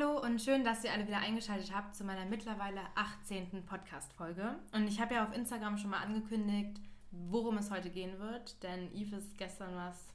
[0.00, 3.66] Hallo und schön, dass ihr alle wieder eingeschaltet habt zu meiner mittlerweile 18.
[3.66, 4.56] Podcast-Folge.
[4.72, 6.80] Und ich habe ja auf Instagram schon mal angekündigt,
[7.10, 10.14] worum es heute gehen wird, denn Yves ist gestern was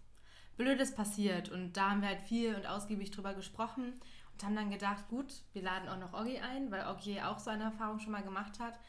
[0.58, 3.94] Blödes passiert und da haben wir halt viel und ausgiebig drüber gesprochen
[4.34, 7.52] und haben dann gedacht, gut, wir laden auch noch Oggi ein, weil Oggi auch so
[7.52, 8.80] eine Erfahrung schon mal gemacht hat.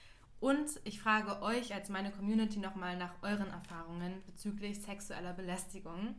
[0.41, 6.15] Und ich frage euch als meine Community nochmal nach euren Erfahrungen bezüglich sexueller Belästigung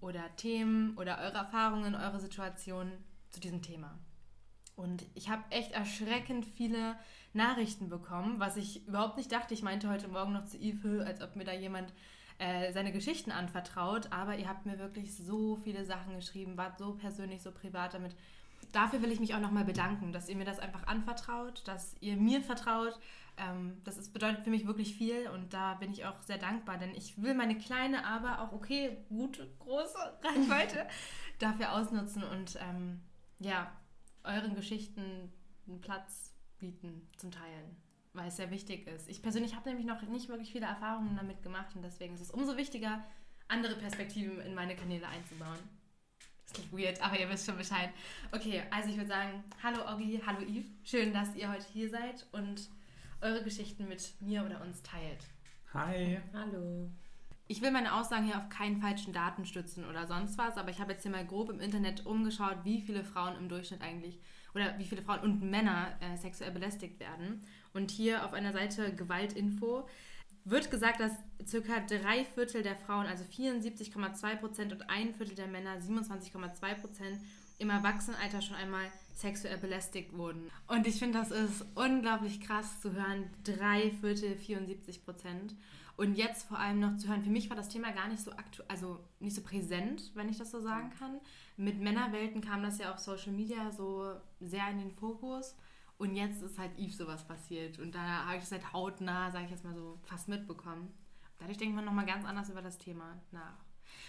[0.00, 2.92] oder Themen oder eure Erfahrungen, eure Situation
[3.30, 3.98] zu diesem Thema.
[4.76, 6.96] Und ich habe echt erschreckend viele
[7.32, 9.52] Nachrichten bekommen, was ich überhaupt nicht dachte.
[9.52, 11.92] Ich meinte heute Morgen noch zu Yves, als ob mir da jemand
[12.38, 14.12] äh, seine Geschichten anvertraut.
[14.12, 18.14] Aber ihr habt mir wirklich so viele Sachen geschrieben, wart so persönlich, so privat damit.
[18.70, 22.16] Dafür will ich mich auch nochmal bedanken, dass ihr mir das einfach anvertraut, dass ihr
[22.16, 22.98] mir vertraut.
[23.36, 26.78] Ähm, das ist, bedeutet für mich wirklich viel und da bin ich auch sehr dankbar,
[26.78, 30.86] denn ich will meine kleine, aber auch okay, gute, große Reichweite
[31.38, 33.00] dafür ausnutzen und ähm,
[33.38, 33.72] ja,
[34.24, 35.32] euren Geschichten
[35.66, 37.76] einen Platz bieten zum Teilen,
[38.12, 39.08] weil es sehr wichtig ist.
[39.08, 42.30] Ich persönlich habe nämlich noch nicht wirklich viele Erfahrungen damit gemacht und deswegen ist es
[42.30, 43.04] umso wichtiger,
[43.48, 45.58] andere Perspektiven in meine Kanäle einzubauen.
[46.44, 47.90] Das klingt weird, aber ihr wisst schon Bescheid.
[48.32, 50.70] Okay, also ich würde sagen, hallo Oggi, hallo Yves.
[50.82, 52.68] Schön, dass ihr heute hier seid und
[53.20, 55.24] eure Geschichten mit mir oder uns teilt.
[55.74, 56.18] Hi.
[56.32, 56.90] Hallo.
[57.50, 60.80] Ich will meine Aussagen hier auf keinen falschen Daten stützen oder sonst was, aber ich
[60.80, 64.18] habe jetzt hier mal grob im Internet umgeschaut, wie viele Frauen im Durchschnitt eigentlich
[64.54, 67.42] oder wie viele Frauen und Männer äh, sexuell belästigt werden.
[67.72, 69.88] Und hier auf einer Seite Gewaltinfo
[70.44, 71.12] wird gesagt, dass
[71.46, 77.18] circa drei Viertel der Frauen, also 74,2 Prozent und ein Viertel der Männer, 27,2 Prozent,
[77.58, 80.50] im Erwachsenenalter schon einmal sexuell belästigt wurden.
[80.68, 83.30] Und ich finde, das ist unglaublich krass zu hören.
[83.42, 85.54] Drei Viertel, 74 Prozent.
[85.98, 88.30] Und jetzt vor allem noch zu hören, für mich war das Thema gar nicht so
[88.30, 91.18] aktuell, also nicht so präsent, wenn ich das so sagen kann.
[91.56, 95.56] Mit Männerwelten kam das ja auf Social Media so sehr in den Fokus.
[95.96, 97.80] Und jetzt ist halt Eve sowas passiert.
[97.80, 100.94] Und da habe ich es halt hautnah, sage ich jetzt mal so, fast mitbekommen.
[101.38, 103.64] Dadurch denkt man nochmal ganz anders über das Thema nach.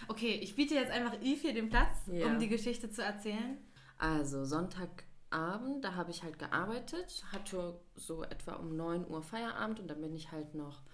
[0.06, 2.26] Okay, ich biete jetzt einfach Eve hier den Platz, ja.
[2.26, 3.58] um die Geschichte zu erzählen.
[3.98, 9.88] Also Sonntagabend, da habe ich halt gearbeitet, hatte so etwa um 9 Uhr Feierabend und
[9.88, 10.84] dann bin ich halt noch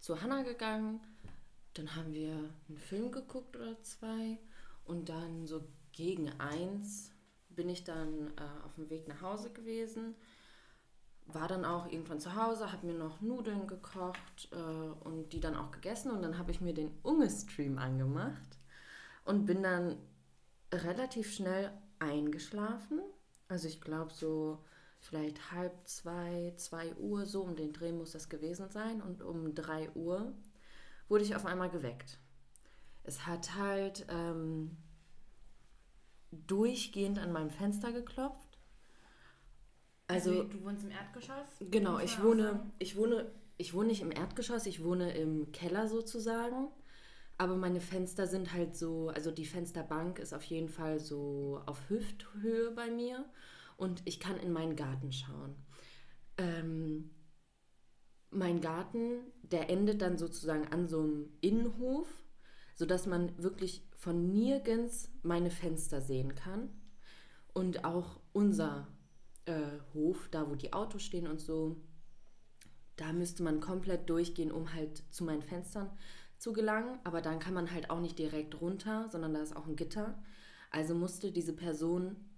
[0.00, 1.00] zu Hannah gegangen.
[1.74, 2.32] Dann haben wir
[2.68, 4.38] einen Film geguckt oder zwei.
[4.84, 5.62] Und dann so
[5.92, 7.12] gegen eins
[7.50, 10.14] bin ich dann äh, auf dem Weg nach Hause gewesen.
[11.26, 15.54] War dann auch irgendwann zu Hause, habe mir noch Nudeln gekocht äh, und die dann
[15.54, 16.10] auch gegessen.
[16.10, 18.58] Und dann habe ich mir den Unge-Stream angemacht
[19.24, 19.96] und bin dann
[20.72, 23.00] relativ schnell eingeschlafen.
[23.48, 24.64] Also ich glaube so
[25.00, 29.02] vielleicht halb zwei, zwei Uhr, so um den Dreh muss das gewesen sein.
[29.02, 30.32] Und um drei Uhr
[31.08, 32.18] wurde ich auf einmal geweckt.
[33.02, 34.76] Es hat halt ähm,
[36.30, 38.58] durchgehend an meinem Fenster geklopft.
[40.06, 41.48] Also, also du wohnst im Erdgeschoss?
[41.60, 46.68] Genau, ich wohne, ich wohne, ich wohne nicht im Erdgeschoss, ich wohne im Keller sozusagen.
[47.38, 51.88] Aber meine Fenster sind halt so, also die Fensterbank ist auf jeden Fall so auf
[51.88, 53.24] Hüfthöhe bei mir
[53.80, 55.54] und ich kann in meinen Garten schauen.
[56.36, 57.10] Ähm,
[58.30, 62.06] mein Garten, der endet dann sozusagen an so einem Innenhof,
[62.74, 66.68] sodass man wirklich von nirgends meine Fenster sehen kann.
[67.54, 68.86] Und auch unser
[69.46, 71.82] äh, Hof, da wo die Autos stehen und so,
[72.96, 75.90] da müsste man komplett durchgehen, um halt zu meinen Fenstern
[76.36, 77.00] zu gelangen.
[77.02, 80.22] Aber dann kann man halt auch nicht direkt runter, sondern da ist auch ein Gitter.
[80.70, 82.29] Also musste diese Person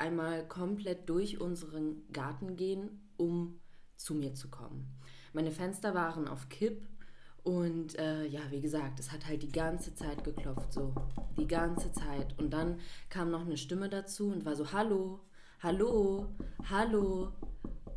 [0.00, 3.60] einmal komplett durch unseren Garten gehen, um
[3.96, 4.88] zu mir zu kommen.
[5.32, 6.88] Meine Fenster waren auf Kipp
[7.42, 10.94] und äh, ja, wie gesagt, es hat halt die ganze Zeit geklopft, so
[11.38, 12.38] die ganze Zeit.
[12.38, 15.20] Und dann kam noch eine Stimme dazu und war so, hallo,
[15.60, 16.34] hallo,
[16.68, 17.32] hallo,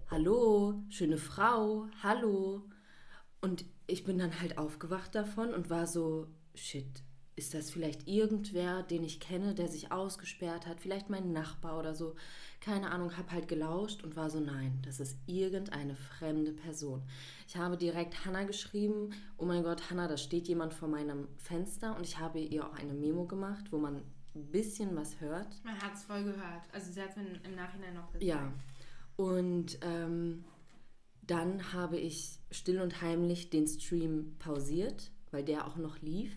[0.09, 2.63] hallo, schöne Frau, hallo.
[3.42, 7.03] Und ich bin dann halt aufgewacht davon und war so, shit,
[7.36, 11.96] ist das vielleicht irgendwer, den ich kenne, der sich ausgesperrt hat, vielleicht mein Nachbar oder
[11.96, 12.16] so.
[12.62, 17.02] Keine Ahnung, habe halt gelauscht und war so, nein, das ist irgendeine fremde Person.
[17.48, 21.96] Ich habe direkt Hannah geschrieben, oh mein Gott, Hannah, da steht jemand vor meinem Fenster
[21.98, 24.04] und ich habe ihr auch eine Memo gemacht, wo man
[24.36, 25.63] ein bisschen was hört.
[25.63, 26.63] Man hat es voll gehört.
[26.72, 28.24] Also sie hat es mir im Nachhinein noch gesagt.
[28.24, 28.52] Ja,
[29.16, 30.44] und ähm,
[31.22, 36.31] dann habe ich still und heimlich den Stream pausiert, weil der auch noch lief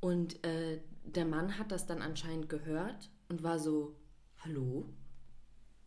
[0.00, 3.96] und äh, der Mann hat das dann anscheinend gehört und war so,
[4.44, 4.88] hallo?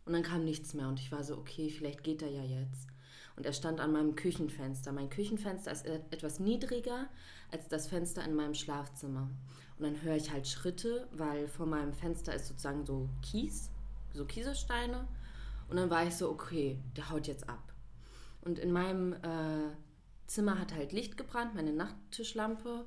[0.04, 2.88] Und dann kam nichts mehr und ich war so, okay, vielleicht geht er ja jetzt.
[3.36, 4.92] Und er stand an meinem Küchenfenster.
[4.92, 7.08] Mein Küchenfenster ist etwas niedriger
[7.50, 9.28] als das Fenster in meinem Schlafzimmer.
[9.78, 13.70] Und dann höre ich halt Schritte, weil vor meinem Fenster ist sozusagen so Kies,
[14.12, 15.08] so Kieselsteine.
[15.68, 17.72] Und dann war ich so, okay, der haut jetzt ab.
[18.42, 19.72] Und in meinem äh,
[20.26, 22.84] Zimmer hat halt Licht gebrannt, meine Nachttischlampe.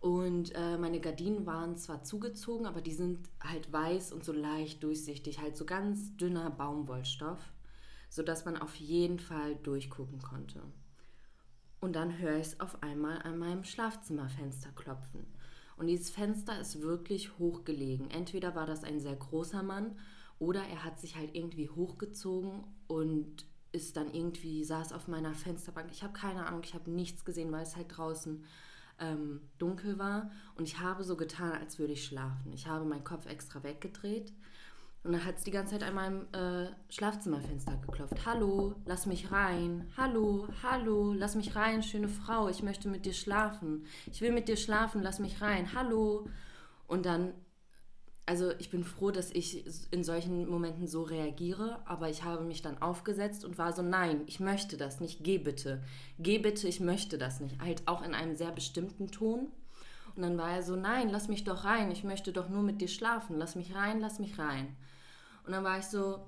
[0.00, 4.82] Und äh, meine Gardinen waren zwar zugezogen, aber die sind halt weiß und so leicht
[4.82, 7.52] durchsichtig, halt so ganz dünner Baumwollstoff,
[8.08, 10.62] sodass man auf jeden Fall durchgucken konnte.
[11.80, 15.26] Und dann höre ich es auf einmal an meinem Schlafzimmerfenster klopfen.
[15.76, 18.10] Und dieses Fenster ist wirklich hochgelegen.
[18.10, 19.98] Entweder war das ein sehr großer Mann
[20.38, 25.90] oder er hat sich halt irgendwie hochgezogen und ist dann irgendwie, saß auf meiner Fensterbank.
[25.92, 28.44] Ich habe keine Ahnung, ich habe nichts gesehen, weil es halt draußen
[29.00, 30.30] ähm, dunkel war.
[30.54, 32.52] Und ich habe so getan, als würde ich schlafen.
[32.52, 34.32] Ich habe meinen Kopf extra weggedreht.
[35.02, 38.26] Und dann hat es die ganze Zeit an meinem äh, Schlafzimmerfenster geklopft.
[38.26, 39.90] Hallo, lass mich rein.
[39.96, 42.48] Hallo, hallo, lass mich rein, schöne Frau.
[42.48, 43.86] Ich möchte mit dir schlafen.
[44.12, 45.72] Ich will mit dir schlafen, lass mich rein.
[45.74, 46.28] Hallo.
[46.86, 47.32] Und dann
[48.26, 52.62] also ich bin froh, dass ich in solchen Momenten so reagiere, aber ich habe mich
[52.62, 55.82] dann aufgesetzt und war so, nein, ich möchte das nicht, geh bitte,
[56.18, 59.48] geh bitte, ich möchte das nicht, halt auch in einem sehr bestimmten Ton.
[60.14, 62.80] Und dann war er so, nein, lass mich doch rein, ich möchte doch nur mit
[62.80, 64.76] dir schlafen, lass mich rein, lass mich rein.
[65.44, 66.26] Und dann war ich so,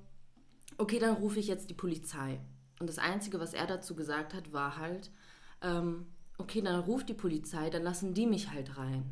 [0.78, 2.40] okay, dann rufe ich jetzt die Polizei.
[2.80, 5.10] Und das Einzige, was er dazu gesagt hat, war halt,
[5.62, 6.06] ähm,
[6.38, 9.04] okay, dann ruft die Polizei, dann lassen die mich halt rein.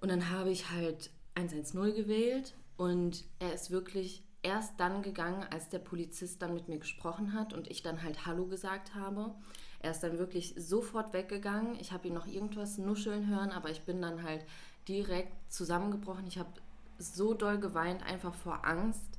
[0.00, 5.68] Und dann habe ich halt 110 gewählt und er ist wirklich erst dann gegangen, als
[5.70, 9.34] der Polizist dann mit mir gesprochen hat und ich dann halt Hallo gesagt habe.
[9.80, 11.76] Er ist dann wirklich sofort weggegangen.
[11.80, 14.44] Ich habe ihn noch irgendwas nuscheln hören, aber ich bin dann halt
[14.86, 16.26] direkt zusammengebrochen.
[16.26, 16.52] Ich habe
[16.98, 19.18] so doll geweint, einfach vor Angst,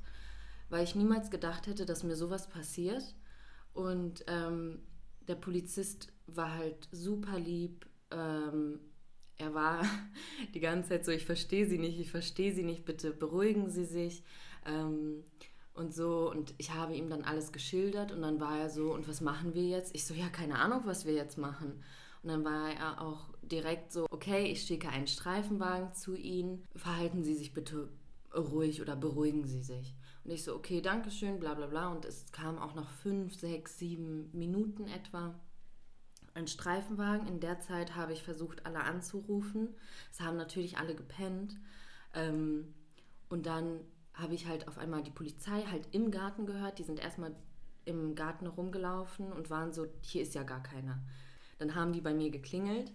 [0.68, 3.14] weil ich niemals gedacht hätte, dass mir sowas passiert.
[3.74, 4.80] Und ähm,
[5.28, 7.86] der Polizist war halt super lieb.
[8.10, 8.80] Ähm,
[9.38, 9.82] er war
[10.54, 13.84] die ganze Zeit so, ich verstehe sie nicht, ich verstehe sie nicht, bitte beruhigen Sie
[13.84, 14.22] sich.
[14.64, 15.22] Ähm,
[15.74, 19.06] und so, und ich habe ihm dann alles geschildert und dann war er so, und
[19.08, 19.94] was machen wir jetzt?
[19.94, 21.82] Ich so, ja, keine Ahnung, was wir jetzt machen.
[22.22, 27.22] Und dann war er auch direkt so, okay, ich schicke einen Streifenwagen zu Ihnen, verhalten
[27.22, 27.90] Sie sich bitte
[28.34, 29.94] ruhig oder beruhigen Sie sich.
[30.24, 31.92] Und ich so, okay, danke schön, bla bla bla.
[31.92, 35.38] Und es kam auch noch fünf, sechs, sieben Minuten etwa
[36.36, 37.26] ein Streifenwagen.
[37.26, 39.74] In der Zeit habe ich versucht, alle anzurufen.
[40.12, 41.56] Es haben natürlich alle gepennt.
[42.14, 42.74] Ähm,
[43.28, 43.80] und dann
[44.14, 46.78] habe ich halt auf einmal die Polizei halt im Garten gehört.
[46.78, 47.34] Die sind erstmal
[47.84, 50.98] im Garten rumgelaufen und waren so, hier ist ja gar keiner.
[51.58, 52.92] Dann haben die bei mir geklingelt.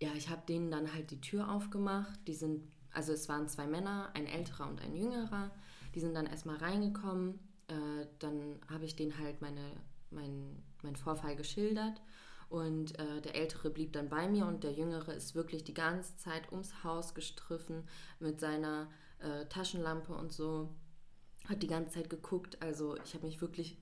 [0.00, 2.26] Ja, ich habe denen dann halt die Tür aufgemacht.
[2.26, 5.50] Die sind, also es waren zwei Männer, ein älterer und ein jüngerer.
[5.94, 7.38] Die sind dann erstmal reingekommen.
[7.68, 9.72] Äh, dann habe ich denen halt meine,
[10.10, 12.00] mein, mein Vorfall geschildert
[12.52, 16.18] und äh, der Ältere blieb dann bei mir und der Jüngere ist wirklich die ganze
[16.18, 17.88] Zeit ums Haus gestriffen
[18.20, 18.90] mit seiner
[19.20, 20.68] äh, Taschenlampe und so.
[21.48, 22.60] Hat die ganze Zeit geguckt.
[22.60, 23.78] Also ich habe mich wirklich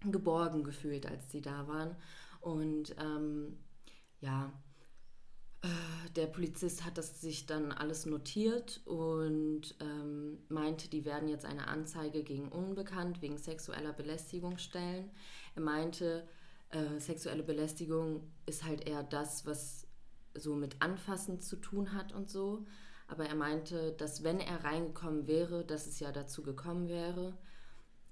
[0.00, 1.96] geborgen gefühlt, als die da waren.
[2.40, 3.58] Und ähm,
[4.20, 4.52] ja,
[5.62, 11.44] äh, der Polizist hat das sich dann alles notiert und ähm, meinte, die werden jetzt
[11.44, 15.10] eine Anzeige gegen Unbekannt wegen sexueller Belästigung stellen.
[15.56, 16.28] Er meinte,
[16.70, 19.86] äh, sexuelle Belästigung ist halt eher das, was
[20.34, 22.66] so mit Anfassen zu tun hat und so.
[23.06, 27.38] Aber er meinte, dass wenn er reingekommen wäre, dass es ja dazu gekommen wäre.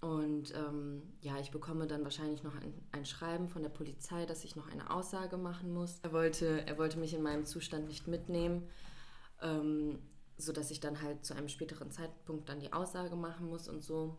[0.01, 4.45] Und ähm, ja, ich bekomme dann wahrscheinlich noch ein, ein, Schreiben von der Polizei, dass
[4.45, 5.99] ich noch eine Aussage machen muss.
[6.03, 8.69] Er wollte, er wollte mich in meinem Zustand nicht mitnehmen,
[9.43, 9.99] ähm,
[10.37, 14.19] sodass ich dann halt zu einem späteren Zeitpunkt dann die Aussage machen muss und so.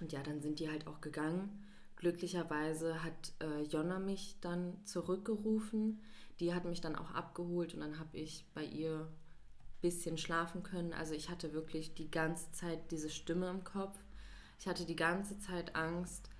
[0.00, 1.64] Und ja, dann sind die halt auch gegangen.
[2.00, 6.00] Glücklicherweise hat äh, Jonna mich dann zurückgerufen.
[6.40, 10.62] Die hat mich dann auch abgeholt und dann habe ich bei ihr ein bisschen schlafen
[10.62, 10.94] können.
[10.94, 13.98] Also ich hatte wirklich die ganze Zeit diese Stimme im Kopf.
[14.58, 16.30] Ich hatte die ganze Zeit Angst,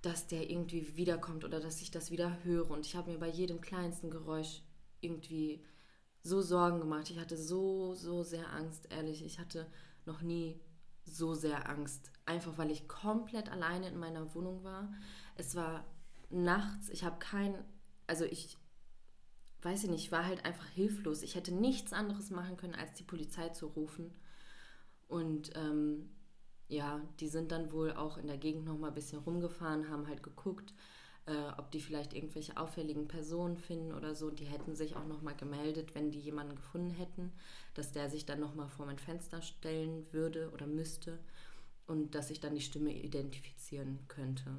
[0.00, 2.70] dass der irgendwie wiederkommt oder dass ich das wieder höre.
[2.70, 4.62] Und ich habe mir bei jedem kleinsten Geräusch
[5.00, 5.60] irgendwie
[6.22, 7.10] so Sorgen gemacht.
[7.10, 9.24] Ich hatte so, so sehr Angst, ehrlich.
[9.24, 9.66] Ich hatte
[10.06, 10.60] noch nie
[11.16, 12.10] so sehr Angst.
[12.26, 14.92] Einfach weil ich komplett alleine in meiner Wohnung war.
[15.34, 15.84] Es war
[16.30, 17.54] nachts, ich habe kein,
[18.06, 18.56] also ich
[19.62, 21.22] weiß ich nicht, ich war halt einfach hilflos.
[21.22, 24.14] Ich hätte nichts anderes machen können, als die Polizei zu rufen.
[25.08, 26.10] Und ähm,
[26.68, 30.06] ja, die sind dann wohl auch in der Gegend noch mal ein bisschen rumgefahren, haben
[30.06, 30.74] halt geguckt,
[31.28, 34.30] äh, ob die vielleicht irgendwelche auffälligen Personen finden oder so.
[34.30, 37.32] Die hätten sich auch nochmal gemeldet, wenn die jemanden gefunden hätten,
[37.74, 41.18] dass der sich dann nochmal vor mein Fenster stellen würde oder müsste
[41.86, 44.58] und dass ich dann die Stimme identifizieren könnte.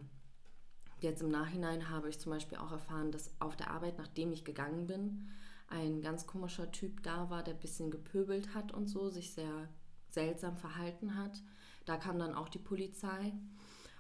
[1.02, 4.44] Jetzt im Nachhinein habe ich zum Beispiel auch erfahren, dass auf der Arbeit, nachdem ich
[4.44, 5.30] gegangen bin,
[5.70, 9.70] ein ganz komischer Typ da war, der ein bisschen gepöbelt hat und so, sich sehr
[10.10, 11.42] seltsam verhalten hat.
[11.86, 13.34] Da kam dann auch die Polizei.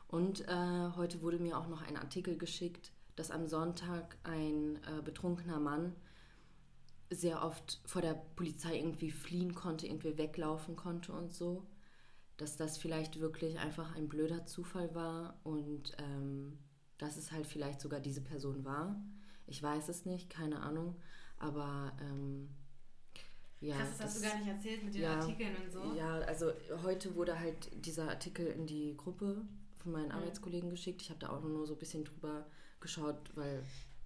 [0.10, 5.04] Und äh, heute wurde mir auch noch ein Artikel geschickt, dass am Sonntag ein äh,
[5.04, 5.96] betrunkener Mann
[7.12, 11.68] sehr oft vor der Polizei irgendwie fliehen konnte, irgendwie weglaufen konnte und so.
[12.38, 16.58] Dass das vielleicht wirklich einfach ein blöder Zufall war und ähm,
[16.98, 19.00] dass es halt vielleicht sogar diese Person war.
[19.46, 20.96] Ich weiß es nicht, keine Ahnung.
[21.38, 22.50] Aber ähm,
[23.60, 23.75] ja.
[23.75, 25.94] Krass, das, das, hast du gar nicht erzählt mit den ja, Artikeln und so.
[25.94, 26.51] Ja, also
[26.84, 29.46] heute wurde halt dieser Artikel in die Gruppe
[29.79, 30.13] von meinen mhm.
[30.13, 31.01] Arbeitskollegen geschickt.
[31.01, 32.45] Ich habe da auch nur so ein bisschen drüber
[32.79, 33.63] geschaut, weil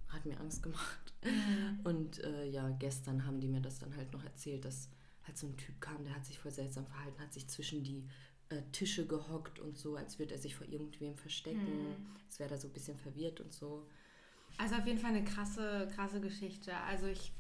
[0.09, 1.13] hat mir Angst gemacht.
[1.23, 1.79] Mhm.
[1.83, 4.89] Und äh, ja, gestern haben die mir das dann halt noch erzählt, dass
[5.23, 8.07] halt so ein Typ kam, der hat sich voll seltsam verhalten, hat sich zwischen die
[8.49, 11.89] äh, Tische gehockt und so, als würde er sich vor irgendwem verstecken.
[11.89, 12.05] Mhm.
[12.25, 13.87] Als wäre er so ein bisschen verwirrt und so.
[14.57, 16.75] Also auf jeden Fall eine krasse, krasse Geschichte.
[16.75, 17.31] Also ich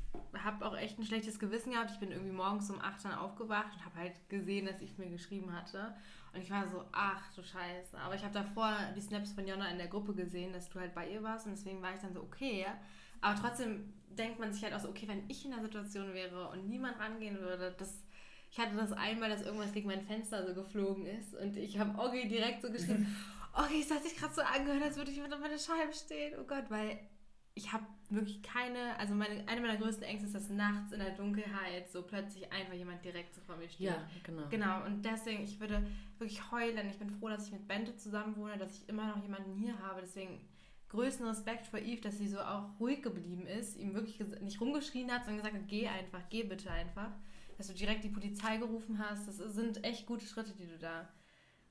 [0.43, 1.91] habe auch echt ein schlechtes Gewissen gehabt.
[1.91, 5.09] Ich bin irgendwie morgens um 8 dann aufgewacht und habe halt gesehen, dass ich mir
[5.09, 5.95] geschrieben hatte.
[6.33, 7.97] Und ich war so, ach du Scheiße.
[7.97, 10.93] Aber ich habe davor die Snaps von Jonna in der Gruppe gesehen, dass du halt
[10.95, 11.45] bei ihr warst.
[11.45, 12.65] Und deswegen war ich dann so, okay.
[13.21, 16.49] Aber trotzdem denkt man sich halt auch so, okay, wenn ich in der Situation wäre
[16.49, 18.03] und niemand rangehen würde, das...
[18.51, 21.99] Ich hatte das einmal, dass irgendwas gegen mein Fenster so geflogen ist und ich habe
[21.99, 23.07] Oggi direkt so geschrieben,
[23.53, 26.35] okay, es hat sich gerade so angehört, als würde ich unter meiner Scheibe stehen.
[26.39, 26.99] Oh Gott, weil
[27.55, 31.11] ich habe wirklich keine, also meine, eine meiner größten Ängste ist, dass nachts in der
[31.11, 33.87] Dunkelheit so plötzlich einfach jemand direkt so vor mir steht.
[33.87, 34.47] Ja, genau.
[34.49, 35.85] Genau, und deswegen, ich würde
[36.17, 36.89] wirklich heulen.
[36.89, 39.77] Ich bin froh, dass ich mit Bente zusammen wohne, dass ich immer noch jemanden hier
[39.79, 40.01] habe.
[40.01, 40.41] Deswegen
[40.89, 45.11] größten Respekt vor Eve, dass sie so auch ruhig geblieben ist, ihm wirklich nicht rumgeschrien
[45.11, 47.11] hat, sondern gesagt hat, geh einfach, geh bitte einfach.
[47.57, 49.27] Dass du direkt die Polizei gerufen hast.
[49.27, 51.07] Das sind echt gute Schritte, die du da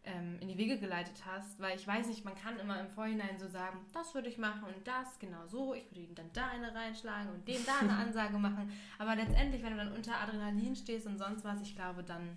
[0.05, 3.39] ähm, in die Wege geleitet hast, weil ich weiß nicht, man kann immer im Vorhinein
[3.39, 6.49] so sagen, das würde ich machen und das genau so, ich würde ihm dann da
[6.49, 10.75] eine reinschlagen und dem da eine Ansage machen, aber letztendlich, wenn du dann unter Adrenalin
[10.75, 12.37] stehst und sonst was, ich glaube, dann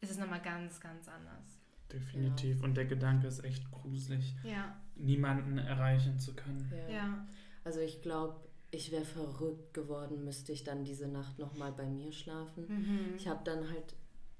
[0.00, 1.60] ist es nochmal ganz, ganz anders.
[1.90, 2.58] Definitiv.
[2.58, 2.64] Ja.
[2.64, 4.76] Und der Gedanke ist echt gruselig, ja.
[4.96, 6.70] niemanden erreichen zu können.
[6.88, 6.94] Ja.
[6.94, 7.26] ja.
[7.64, 12.12] Also ich glaube, ich wäre verrückt geworden, müsste ich dann diese Nacht nochmal bei mir
[12.12, 12.64] schlafen.
[12.68, 13.16] Mhm.
[13.16, 13.94] Ich habe dann halt,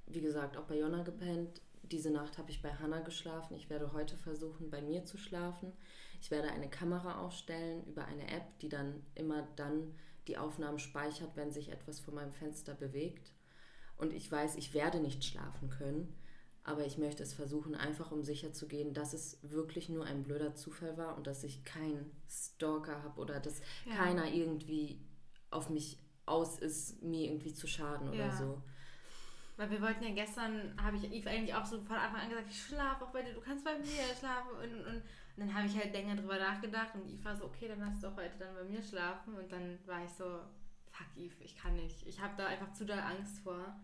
[0.06, 1.60] wie gesagt, auch bei Jonna gepennt
[1.92, 3.54] diese Nacht habe ich bei Hanna geschlafen.
[3.54, 5.72] Ich werde heute versuchen, bei mir zu schlafen.
[6.20, 9.94] Ich werde eine Kamera aufstellen über eine App, die dann immer dann
[10.26, 13.32] die Aufnahmen speichert, wenn sich etwas vor meinem Fenster bewegt.
[13.96, 16.16] Und ich weiß, ich werde nicht schlafen können,
[16.64, 20.22] aber ich möchte es versuchen, einfach um sicher zu gehen, dass es wirklich nur ein
[20.22, 23.96] blöder Zufall war und dass ich keinen Stalker habe oder dass ja.
[23.96, 25.00] keiner irgendwie
[25.50, 28.36] auf mich aus ist, mir irgendwie zu schaden oder ja.
[28.36, 28.62] so.
[29.56, 32.48] Weil wir wollten ja gestern, habe ich Eve eigentlich auch so von Anfang an gesagt,
[32.50, 34.50] ich schlafe auch bei dir, du kannst bei mir schlafen.
[34.50, 35.02] Und, und, und
[35.36, 38.08] dann habe ich halt länger drüber nachgedacht und Eve war so, okay, dann hast du
[38.08, 39.34] auch heute dann bei mir schlafen.
[39.34, 40.40] Und dann war ich so,
[40.90, 42.06] fuck Eve, ich kann nicht.
[42.06, 43.76] Ich habe da einfach zu doll Angst vor.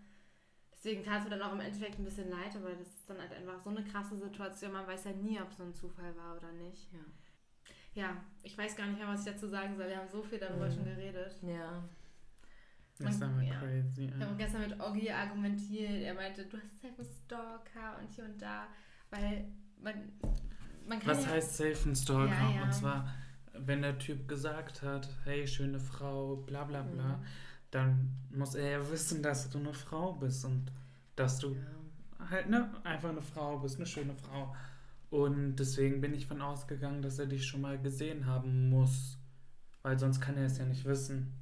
[0.72, 3.18] Deswegen tat es mir dann auch im Endeffekt ein bisschen leid, aber das ist dann
[3.18, 4.72] halt einfach so eine krasse Situation.
[4.72, 6.92] Man weiß ja nie, ob es so ein Zufall war oder nicht.
[6.92, 7.00] Ja.
[7.94, 9.88] Ja, ich weiß gar nicht mehr, was ich dazu sagen soll.
[9.88, 10.72] Wir haben so viel darüber mhm.
[10.72, 11.34] schon geredet.
[11.42, 11.82] Ja.
[12.99, 13.59] Ist aber ja.
[13.59, 14.07] crazy.
[14.07, 14.19] Ja.
[14.19, 16.02] Wir haben gestern mit Oggi argumentiert.
[16.02, 18.67] Er meinte, du hast safe einen Stalker und hier und da.
[19.11, 19.45] Weil
[19.81, 19.95] man,
[20.88, 21.09] man kann.
[21.09, 22.55] Was ja heißt safe ein Stalker?
[22.55, 23.14] Ja, und zwar,
[23.55, 27.25] wenn der Typ gesagt hat, hey, schöne Frau, bla bla bla, mhm.
[27.71, 30.73] dann muss er ja wissen, dass du eine Frau bist und
[31.14, 31.57] dass du
[32.31, 34.55] halt ne, einfach eine Frau bist, eine schöne Frau.
[35.11, 39.19] Und deswegen bin ich von ausgegangen, dass er dich schon mal gesehen haben muss.
[39.83, 41.33] Weil sonst kann er es ja nicht wissen.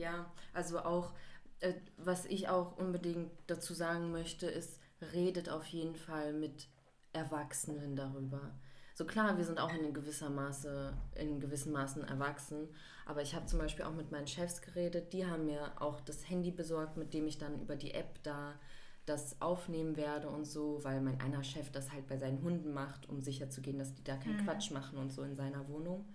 [0.00, 1.12] Ja, also auch,
[1.60, 4.80] äh, was ich auch unbedingt dazu sagen möchte, ist,
[5.12, 6.68] redet auf jeden Fall mit
[7.12, 8.58] Erwachsenen darüber.
[8.94, 12.68] So klar, wir sind auch in gewisser Maße, in gewissen Maßen erwachsen,
[13.04, 16.28] aber ich habe zum Beispiel auch mit meinen Chefs geredet, die haben mir auch das
[16.30, 18.58] Handy besorgt, mit dem ich dann über die App da
[19.04, 23.06] das aufnehmen werde und so, weil mein einer Chef das halt bei seinen Hunden macht,
[23.08, 24.44] um sicherzugehen, dass die da keinen mhm.
[24.44, 26.06] Quatsch machen und so in seiner Wohnung.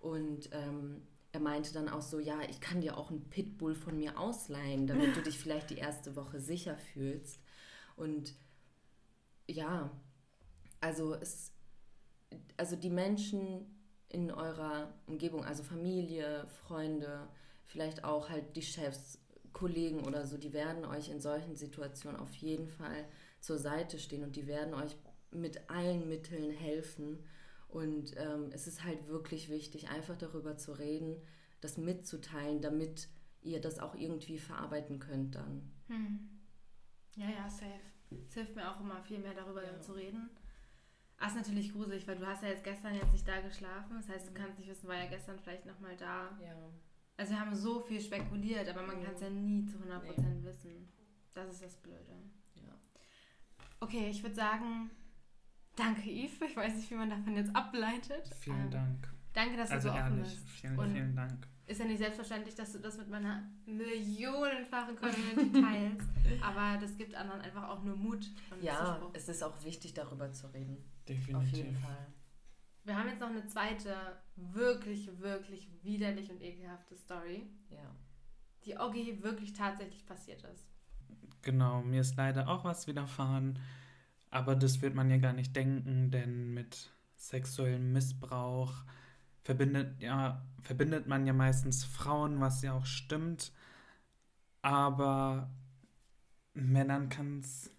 [0.00, 3.98] Und ähm, er meinte dann auch so, ja, ich kann dir auch einen Pitbull von
[3.98, 7.40] mir ausleihen, damit du dich vielleicht die erste Woche sicher fühlst.
[7.96, 8.34] Und
[9.46, 9.90] ja,
[10.80, 11.52] also es,
[12.56, 13.66] also die Menschen
[14.08, 17.28] in eurer Umgebung, also Familie, Freunde,
[17.66, 19.18] vielleicht auch halt die Chefs,
[19.52, 23.04] Kollegen oder so, die werden euch in solchen Situationen auf jeden Fall
[23.40, 24.96] zur Seite stehen und die werden euch
[25.30, 27.18] mit allen Mitteln helfen
[27.68, 31.16] und ähm, es ist halt wirklich wichtig, einfach darüber zu reden,
[31.60, 33.08] das mitzuteilen, damit
[33.42, 35.70] ihr das auch irgendwie verarbeiten könnt dann.
[35.88, 36.28] Hm.
[37.16, 37.80] Ja, ja, safe.
[38.26, 39.80] Es hilft mir auch immer viel mehr darüber ja.
[39.80, 40.30] zu reden.
[41.18, 43.96] Das ist natürlich gruselig, weil du hast ja jetzt gestern jetzt nicht da geschlafen.
[43.96, 46.38] Das heißt, du kannst nicht wissen, war ja gestern vielleicht nochmal da.
[46.40, 46.70] Ja.
[47.16, 50.44] Also wir haben so viel spekuliert, aber man kann es ja nie zu 100% nee.
[50.44, 50.88] wissen.
[51.34, 52.14] Das ist das Blöde.
[52.54, 52.80] Ja.
[53.80, 54.90] Okay, ich würde sagen,
[55.78, 56.40] danke Yves.
[56.42, 58.34] Ich weiß nicht, wie man davon jetzt ableitet.
[58.40, 59.08] Vielen ähm, Dank.
[59.32, 60.48] Danke, dass also du so offen bist.
[60.48, 61.48] Vielen, Und vielen Dank.
[61.66, 66.08] Ist ja nicht selbstverständlich, dass du das mit meiner millionenfachen Community teilst.
[66.42, 68.26] aber das gibt anderen einfach auch nur Mut.
[68.62, 70.78] ja, es ist auch wichtig, darüber zu reden.
[71.06, 71.36] Definitiv.
[71.36, 72.06] Auf jeden Fall.
[72.84, 73.94] Wir haben jetzt noch eine zweite,
[74.36, 77.46] wirklich, wirklich widerlich und ekelhafte Story.
[77.70, 77.94] Ja.
[78.64, 80.66] Die Oggi wirklich tatsächlich passiert ist.
[81.42, 83.58] Genau, mir ist leider auch was widerfahren.
[84.30, 88.84] Aber das wird man ja gar nicht denken, denn mit sexuellem Missbrauch
[89.42, 93.52] verbindet, ja, verbindet man ja meistens Frauen, was ja auch stimmt.
[94.62, 95.50] Aber
[96.54, 97.70] Männern kann es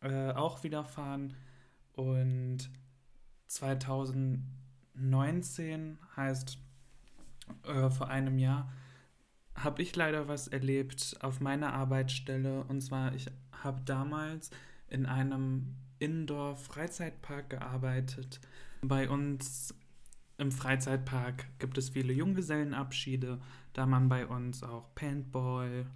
[0.00, 1.34] äh, auch widerfahren.
[1.94, 2.70] Und
[3.46, 6.58] 2019 heißt
[7.64, 8.72] äh, vor einem Jahr,
[9.54, 12.64] habe ich leider was erlebt auf meiner Arbeitsstelle.
[12.64, 13.30] Und zwar, ich
[13.62, 14.50] habe damals
[14.92, 18.40] in einem Indoor-Freizeitpark gearbeitet.
[18.82, 19.74] Bei uns
[20.36, 23.40] im Freizeitpark gibt es viele Junggesellenabschiede,
[23.72, 25.86] da man bei uns auch Paintball,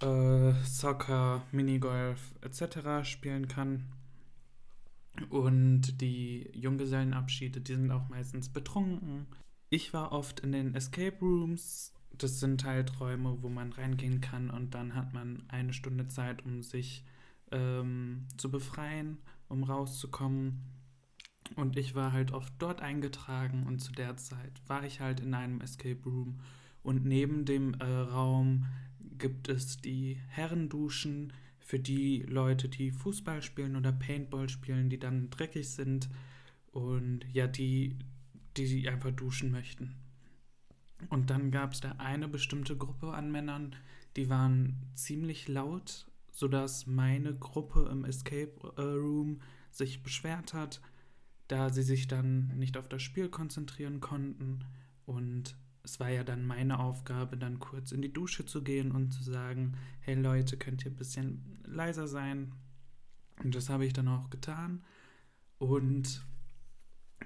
[0.00, 3.08] äh, Soccer, Minigolf etc.
[3.08, 3.86] spielen kann.
[5.30, 9.26] Und die Junggesellenabschiede, die sind auch meistens betrunken.
[9.70, 11.94] Ich war oft in den Escape Rooms.
[12.18, 16.44] Das sind halt Räume, wo man reingehen kann und dann hat man eine Stunde Zeit,
[16.44, 17.04] um sich
[17.50, 20.62] ähm, zu befreien, um rauszukommen.
[21.56, 25.34] Und ich war halt oft dort eingetragen und zu der Zeit war ich halt in
[25.34, 26.40] einem Escape Room.
[26.82, 28.66] Und neben dem äh, Raum
[29.18, 35.30] gibt es die Herrenduschen für die Leute, die Fußball spielen oder Paintball spielen, die dann
[35.30, 36.10] dreckig sind
[36.72, 37.96] und ja, die,
[38.56, 39.96] die einfach duschen möchten.
[41.08, 43.74] Und dann gab es da eine bestimmte Gruppe an Männern,
[44.16, 50.82] die waren ziemlich laut, sodass meine Gruppe im Escape äh, Room sich beschwert hat
[51.48, 54.64] da sie sich dann nicht auf das Spiel konzentrieren konnten.
[55.06, 59.12] Und es war ja dann meine Aufgabe, dann kurz in die Dusche zu gehen und
[59.12, 62.52] zu sagen, hey Leute, könnt ihr ein bisschen leiser sein?
[63.42, 64.82] Und das habe ich dann auch getan.
[65.58, 66.24] Und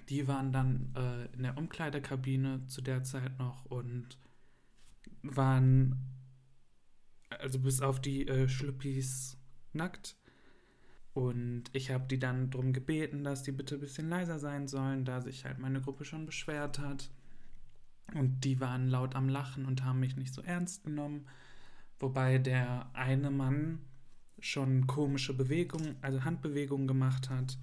[0.08, 4.18] die waren dann äh, in der Umkleidekabine zu der Zeit noch und
[5.22, 5.96] waren,
[7.30, 9.36] also bis auf die äh, Schlüppis
[9.72, 10.16] nackt.
[11.14, 15.04] Und ich habe die dann darum gebeten, dass die bitte ein bisschen leiser sein sollen,
[15.04, 17.10] da sich halt meine Gruppe schon beschwert hat.
[18.14, 21.26] Und die waren laut am Lachen und haben mich nicht so ernst genommen.
[21.98, 23.80] Wobei der eine Mann
[24.40, 27.58] schon komische Bewegungen, also Handbewegungen gemacht hat.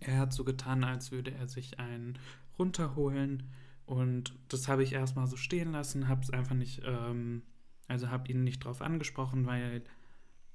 [0.00, 2.18] Er hat so getan, als würde er sich einen
[2.58, 3.44] runterholen.
[3.86, 7.42] Und das habe ich erstmal so stehen lassen, habe es einfach nicht, ähm,
[7.86, 9.82] also habe ihn nicht drauf angesprochen, weil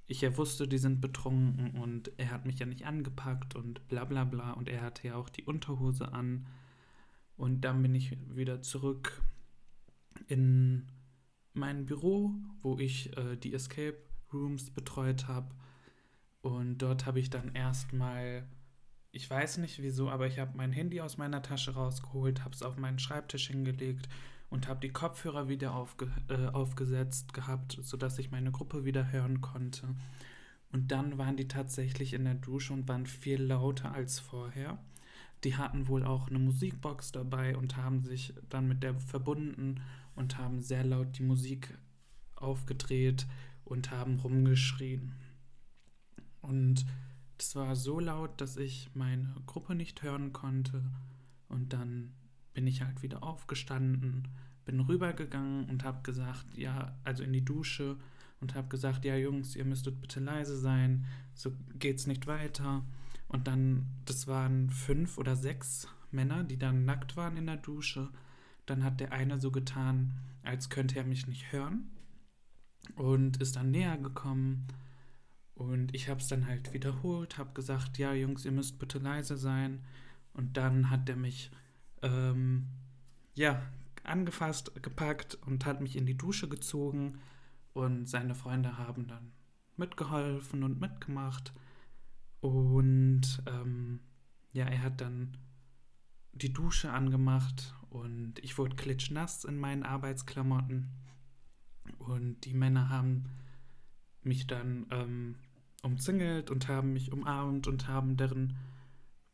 [0.06, 4.04] ich ja wusste, die sind betrunken und er hat mich ja nicht angepackt und bla
[4.04, 6.46] bla bla und er hatte ja auch die Unterhose an.
[7.38, 9.22] Und dann bin ich wieder zurück
[10.28, 10.88] in
[11.54, 13.98] mein Büro, wo ich äh, die Escape
[14.34, 15.56] Rooms betreut habe.
[16.42, 18.48] Und dort habe ich dann erstmal,
[19.12, 22.64] ich weiß nicht wieso, aber ich habe mein Handy aus meiner Tasche rausgeholt, habe es
[22.64, 24.08] auf meinen Schreibtisch hingelegt
[24.50, 29.42] und habe die Kopfhörer wieder aufge äh, aufgesetzt gehabt, sodass ich meine Gruppe wieder hören
[29.42, 29.96] konnte.
[30.72, 34.78] Und dann waren die tatsächlich in der Dusche und waren viel lauter als vorher.
[35.44, 39.82] Die hatten wohl auch eine Musikbox dabei und haben sich dann mit der verbunden
[40.16, 41.78] und haben sehr laut die Musik
[42.36, 43.28] aufgedreht
[43.66, 45.16] und haben rumgeschrien.
[46.42, 46.86] Und
[47.42, 50.84] es war so laut, dass ich meine Gruppe nicht hören konnte.
[51.50, 52.14] Und dann
[52.54, 54.28] bin ich halt wieder aufgestanden,
[54.66, 57.98] bin rübergegangen und habe gesagt, ja, also in die Dusche
[58.40, 62.84] und habe gesagt, ja Jungs, ihr müsstet bitte leise sein, so geht's nicht weiter.
[63.28, 68.10] Und dann, das waren fünf oder sechs Männer, die dann nackt waren in der Dusche.
[68.66, 71.90] Dann hat der eine so getan, als könnte er mich nicht hören
[72.96, 74.68] und ist dann näher gekommen.
[75.56, 79.38] Und ich habe es dann halt wiederholt, habe gesagt, ja Jungs, ihr müsst bitte leise
[79.38, 79.84] sein.
[80.34, 81.52] Und dann hat er mich
[82.02, 82.68] ähm,
[83.34, 83.62] ja,
[84.04, 87.20] angefasst, gepackt und hat mich in die Dusche gezogen.
[87.74, 89.32] Und seine Freunde haben dann
[89.78, 91.54] mitgeholfen und mitgemacht.
[92.42, 94.00] Und ähm,
[94.54, 95.38] ja, er hat dann
[96.34, 100.90] die Dusche angemacht und ich wurde klitschnass in meinen Arbeitsklamotten.
[102.00, 103.26] Und die Männer haben
[104.24, 105.36] mich dann ähm,
[105.82, 108.58] umzingelt und haben mich umarmt und haben deren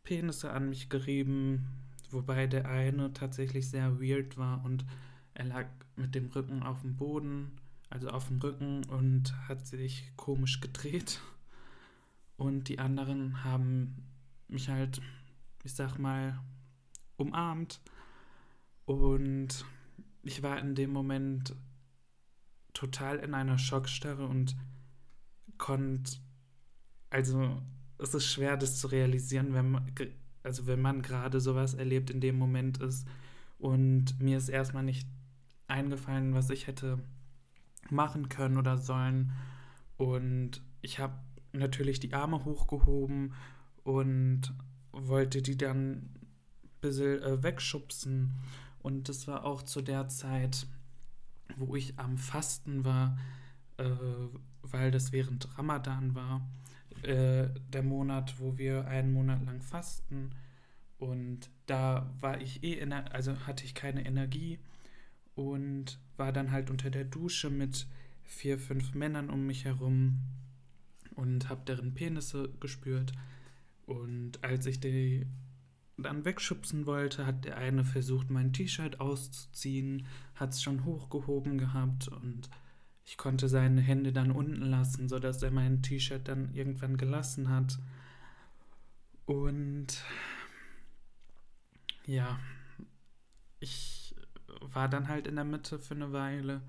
[0.03, 1.67] Penisse an mich gerieben
[2.09, 4.85] Wobei der eine tatsächlich sehr weird war und
[5.33, 10.13] er lag mit dem Rücken auf dem Boden, also auf dem Rücken und hat sich
[10.15, 11.19] komisch gedreht.
[12.37, 14.05] und die anderen haben
[14.47, 15.01] mich halt,
[15.63, 16.39] ich sag mal,
[17.17, 17.81] umarmt.
[18.85, 19.65] Und
[20.23, 21.55] ich war in dem Moment
[22.73, 24.55] total in einer Schockstarre und
[25.57, 26.17] konnte,
[27.09, 27.61] also
[27.97, 29.91] es ist schwer, das zu realisieren, wenn man,
[30.43, 33.07] also wenn man gerade sowas erlebt in dem Moment ist.
[33.59, 35.07] Und mir ist erstmal nicht
[35.67, 36.99] eingefallen, was ich hätte
[37.89, 39.33] machen können oder sollen.
[39.97, 41.15] Und ich habe
[41.53, 43.33] natürlich die Arme hochgehoben
[43.83, 44.53] und
[44.91, 46.29] wollte die dann ein
[46.81, 48.33] bisschen äh, wegschubsen.
[48.79, 50.67] Und das war auch zu der Zeit,
[51.55, 53.17] wo ich am Fasten war,
[53.77, 53.85] äh,
[54.71, 56.47] weil das während Ramadan war,
[57.03, 60.31] äh, der Monat, wo wir einen Monat lang fasten.
[60.97, 64.59] Und da war ich eh, also hatte ich keine Energie
[65.35, 67.87] und war dann halt unter der Dusche mit
[68.23, 70.19] vier, fünf Männern um mich herum
[71.15, 73.13] und habe deren Penisse gespürt.
[73.85, 75.25] Und als ich die
[75.97, 82.07] dann wegschubsen wollte, hat der eine versucht, mein T-Shirt auszuziehen, hat es schon hochgehoben gehabt
[82.07, 82.49] und
[83.07, 87.79] ich konnte seine Hände dann unten lassen, sodass er mein T-Shirt dann irgendwann gelassen hat.
[89.25, 90.03] Und
[92.05, 92.37] ja,
[93.61, 94.13] ich
[94.59, 96.61] war dann halt in der Mitte für eine Weile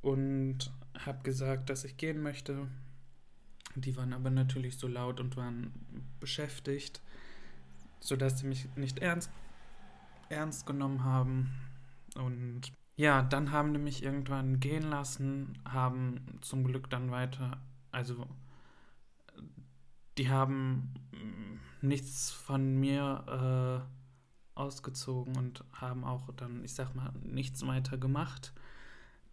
[0.00, 2.66] und habe gesagt, dass ich gehen möchte.
[3.74, 5.74] Die waren aber natürlich so laut und waren
[6.20, 7.02] beschäftigt,
[8.00, 9.30] sodass sie mich nicht ernst,
[10.30, 11.52] ernst genommen haben.
[12.14, 18.26] Und ja, dann haben die mich irgendwann gehen lassen, haben zum Glück dann weiter, also
[20.16, 20.94] die haben
[21.80, 23.84] nichts von mir
[24.56, 28.52] äh, ausgezogen und haben auch dann, ich sag mal, nichts weiter gemacht.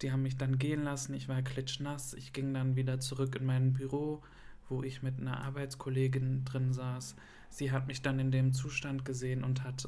[0.02, 2.14] Die haben mich dann gehen lassen, ich war klitschnass.
[2.16, 4.24] Ich ging dann wieder zurück in mein Büro,
[4.68, 7.16] wo ich mit einer Arbeitskollegin drin saß.
[7.50, 9.88] Sie hat mich dann in dem Zustand gesehen und hat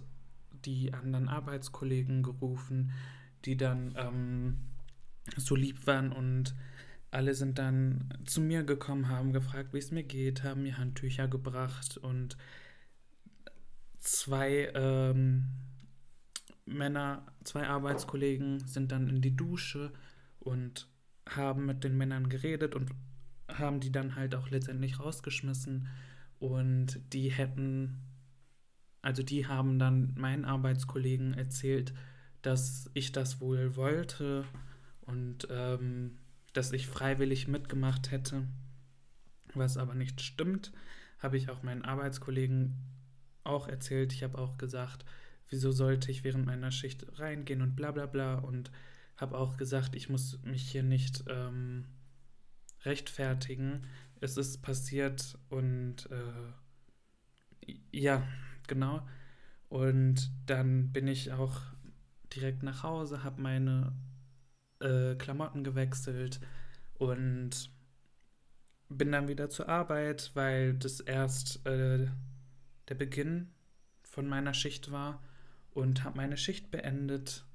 [0.66, 2.92] die anderen Arbeitskollegen gerufen,
[3.46, 4.58] die dann ähm,
[5.38, 6.56] so lieb waren und
[7.12, 11.28] alle sind dann zu mir gekommen, haben gefragt, wie es mir geht, haben mir Handtücher
[11.28, 12.38] gebracht und
[14.00, 15.50] zwei ähm,
[16.66, 19.92] Männer, zwei Arbeitskollegen sind dann in die Dusche
[20.40, 20.88] und
[21.30, 22.92] haben mit den Männern geredet und
[23.48, 25.88] haben die dann halt auch letztendlich rausgeschmissen.
[26.40, 28.02] Und die hätten,
[29.02, 31.94] also die haben dann meinen Arbeitskollegen erzählt,
[32.44, 34.46] dass ich das wohl wollte
[35.02, 36.20] und ähm,
[36.54, 38.48] dass ich freiwillig mitgemacht hätte,
[39.56, 40.72] was aber nicht stimmt,
[41.20, 42.76] habe ich auch meinen Arbeitskollegen
[43.44, 44.14] auch erzählt.
[44.14, 45.06] Ich habe auch gesagt,
[45.50, 48.72] wieso sollte ich während meiner Schicht reingehen und bla bla bla und
[49.18, 51.86] habe auch gesagt, ich muss mich hier nicht ähm,
[52.82, 53.88] rechtfertigen.
[54.20, 58.28] Es ist passiert und äh, ja,
[58.68, 59.08] genau.
[59.70, 61.62] Und dann bin ich auch
[62.36, 63.94] direkt nach Hause, habe meine
[64.80, 66.40] äh, Klamotten gewechselt
[66.96, 67.72] und
[68.90, 72.08] bin dann wieder zur Arbeit, weil das erst äh,
[72.88, 73.52] der Beginn
[74.04, 75.22] von meiner Schicht war
[75.72, 77.46] und habe meine Schicht beendet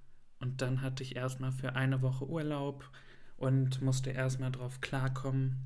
[0.41, 2.91] und dann hatte ich erstmal für eine Woche Urlaub
[3.37, 5.57] und musste erstmal drauf klarkommen.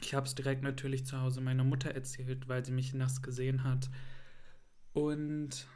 [0.00, 3.64] Ich habe es direkt natürlich zu Hause meiner Mutter erzählt, weil sie mich nass gesehen
[3.64, 3.90] hat.
[4.92, 5.66] Und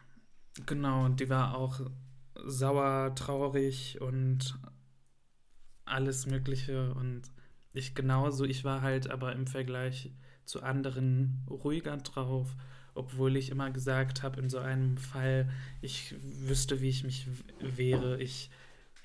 [0.66, 1.80] genau, die war auch
[2.44, 4.58] sauer, traurig und
[5.84, 6.94] alles Mögliche.
[6.94, 7.22] Und
[7.72, 10.12] ich genauso, ich war halt aber im Vergleich
[10.44, 12.56] zu anderen ruhiger drauf
[12.94, 17.26] obwohl ich immer gesagt habe, in so einem Fall, ich wüsste, wie ich mich
[17.60, 18.50] wehre, ich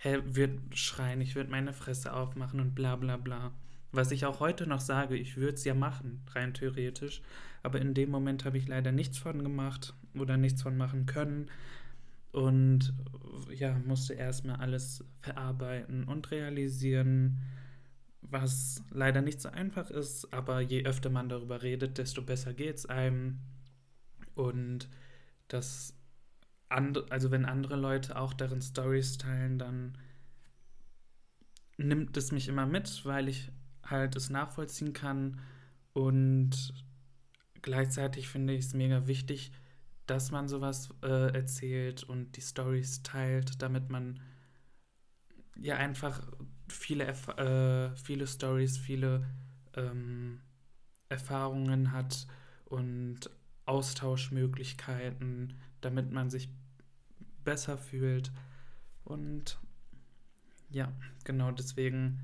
[0.04, 3.52] würde schreien, ich würde meine Fresse aufmachen und bla bla bla.
[3.92, 7.22] Was ich auch heute noch sage, ich würde es ja machen, rein theoretisch.
[7.64, 11.50] Aber in dem Moment habe ich leider nichts von gemacht oder nichts von machen können.
[12.32, 12.94] Und
[13.54, 17.40] ja, musste erstmal alles verarbeiten und realisieren,
[18.22, 20.32] was leider nicht so einfach ist.
[20.34, 23.40] Aber je öfter man darüber redet, desto besser geht es einem.
[24.36, 24.90] Und
[25.48, 25.96] das
[26.70, 29.98] andere, also wenn andere Leute auch darin Stories teilen, dann
[31.78, 33.52] nimmt es mich immer mit, weil ich
[33.84, 35.40] halt es nachvollziehen kann
[35.94, 36.74] und
[37.62, 39.52] gleichzeitig finde ich es mega wichtig,
[40.10, 44.20] dass man sowas äh, erzählt und die Stories teilt, damit man
[45.56, 46.22] ja einfach
[46.68, 49.28] viele, äh, viele Stories, viele
[49.76, 50.42] ähm,
[51.10, 52.26] Erfahrungen hat
[52.66, 53.30] und
[53.66, 56.50] Austauschmöglichkeiten, damit man sich
[57.44, 58.32] besser fühlt.
[59.04, 59.60] Und
[60.72, 60.92] ja,
[61.24, 62.20] genau deswegen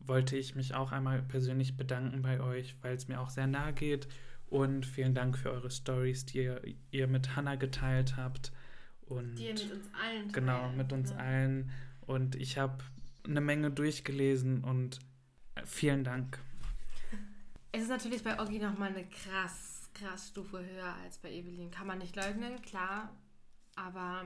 [0.00, 3.72] wollte ich mich auch einmal persönlich bedanken bei euch, weil es mir auch sehr nahe
[3.72, 4.08] geht.
[4.50, 8.50] Und vielen Dank für eure Stories, die ihr, ihr mit Hannah geteilt habt.
[9.06, 11.18] Und die ihr mit uns allen Genau, mit uns ne?
[11.18, 11.70] allen.
[12.06, 12.78] Und ich habe
[13.24, 15.00] eine Menge durchgelesen und
[15.54, 16.38] äh, vielen Dank.
[17.70, 21.70] Es ist natürlich bei Oggi nochmal eine krass, krass Stufe höher als bei Evelyn.
[21.70, 23.14] Kann man nicht leugnen, klar.
[23.76, 24.24] Aber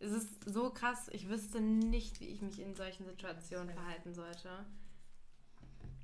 [0.00, 4.66] es ist so krass, ich wüsste nicht, wie ich mich in solchen Situationen verhalten sollte.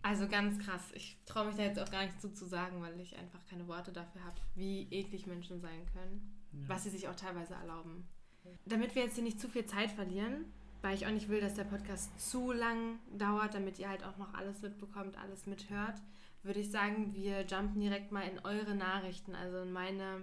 [0.02, 0.82] Also ganz krass.
[0.94, 3.68] Ich traue mich da jetzt auch gar nicht zu, zu sagen, weil ich einfach keine
[3.68, 6.34] Worte dafür habe, wie eklig Menschen sein können.
[6.52, 6.68] Ja.
[6.68, 8.08] Was sie sich auch teilweise erlauben.
[8.64, 10.46] Damit wir jetzt hier nicht zu viel Zeit verlieren,
[10.82, 14.16] weil ich auch nicht will, dass der Podcast zu lang dauert, damit ihr halt auch
[14.16, 16.00] noch alles mitbekommt, alles mithört,
[16.42, 20.22] würde ich sagen, wir jumpen direkt mal in eure Nachrichten, also in meine,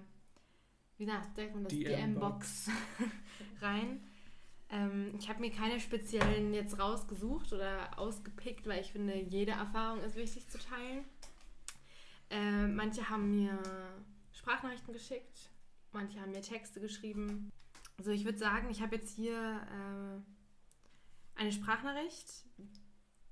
[0.98, 2.70] wie sagt man das, DM-Box
[3.62, 4.02] rein.
[4.70, 10.02] Ähm, ich habe mir keine speziellen jetzt rausgesucht oder ausgepickt, weil ich finde, jede Erfahrung
[10.02, 11.06] ist wichtig zu teilen.
[12.30, 13.58] Äh, manche haben mir
[14.34, 15.50] Sprachnachrichten geschickt,
[15.94, 17.50] manche haben mir Texte geschrieben.
[17.98, 22.46] Also ich würde sagen, ich habe jetzt hier äh, eine Sprachnachricht,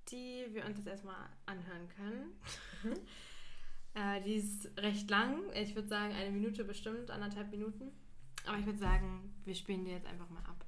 [0.09, 2.39] die wir uns jetzt erstmal anhören können.
[2.83, 2.99] Mhm.
[3.93, 5.41] äh, die ist recht lang.
[5.53, 7.91] Ich würde sagen, eine Minute bestimmt, anderthalb Minuten.
[8.45, 10.64] Aber ich würde sagen, wir spielen die jetzt einfach mal ab.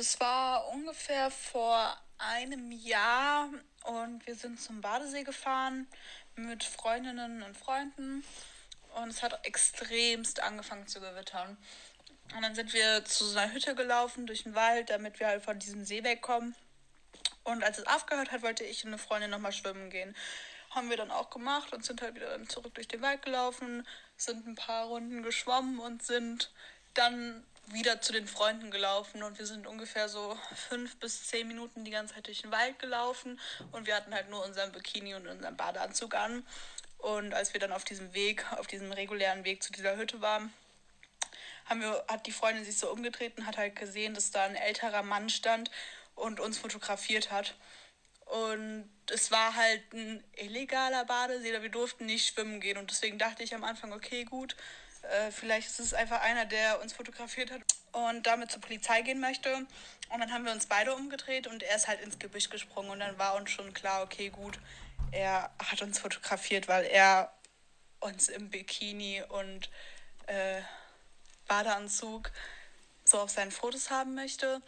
[0.00, 3.50] Es war ungefähr vor einem Jahr
[3.82, 5.88] und wir sind zum Badesee gefahren
[6.36, 8.22] mit Freundinnen und Freunden
[8.94, 11.56] und es hat extremst angefangen zu gewittern.
[12.36, 15.42] Und dann sind wir zu so einer Hütte gelaufen durch den Wald, damit wir halt
[15.42, 16.54] von diesem See wegkommen.
[17.42, 20.14] Und als es aufgehört hat, wollte ich und eine Freundin nochmal schwimmen gehen.
[20.70, 23.84] Haben wir dann auch gemacht und sind halt wieder zurück durch den Wald gelaufen,
[24.16, 26.52] sind ein paar Runden geschwommen und sind
[26.94, 31.84] dann wieder zu den Freunden gelaufen und wir sind ungefähr so fünf bis zehn Minuten
[31.84, 33.38] die ganze Zeit durch den Wald gelaufen
[33.72, 36.46] und wir hatten halt nur unseren Bikini und unseren Badeanzug an.
[36.98, 40.52] Und als wir dann auf diesem Weg, auf diesem regulären Weg zu dieser Hütte waren,
[41.66, 44.56] haben wir, hat die Freundin sich so umgedreht und hat halt gesehen, dass da ein
[44.56, 45.70] älterer Mann stand
[46.14, 47.54] und uns fotografiert hat.
[48.26, 52.76] Und es war halt ein illegaler Badesee, wir durften nicht schwimmen gehen.
[52.76, 54.56] Und deswegen dachte ich am Anfang, okay, gut,
[55.04, 59.20] äh, vielleicht ist es einfach einer, der uns fotografiert hat und damit zur Polizei gehen
[59.20, 59.54] möchte.
[59.54, 62.90] Und dann haben wir uns beide umgedreht und er ist halt ins Gebüsch gesprungen.
[62.90, 64.58] Und dann war uns schon klar, okay, gut,
[65.12, 67.32] er hat uns fotografiert, weil er
[68.00, 69.70] uns im Bikini und
[70.26, 70.60] äh,
[71.46, 72.30] Badeanzug
[73.04, 74.62] so auf seinen Fotos haben möchte.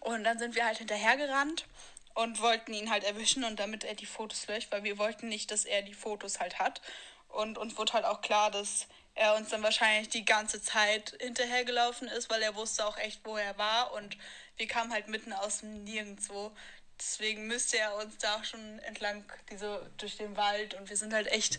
[0.00, 1.66] Und dann sind wir halt hinterhergerannt
[2.14, 5.50] und wollten ihn halt erwischen und damit er die Fotos löscht, weil wir wollten nicht,
[5.50, 6.80] dass er die Fotos halt hat.
[7.28, 12.06] Und uns wurde halt auch klar, dass er uns dann wahrscheinlich die ganze Zeit hinterhergelaufen
[12.08, 14.16] ist, weil er wusste auch echt, wo er war und
[14.56, 16.52] wir kamen halt mitten aus dem Nirgendwo.
[16.98, 21.12] Deswegen müsste er uns da auch schon entlang diese, durch den Wald und wir sind
[21.12, 21.58] halt echt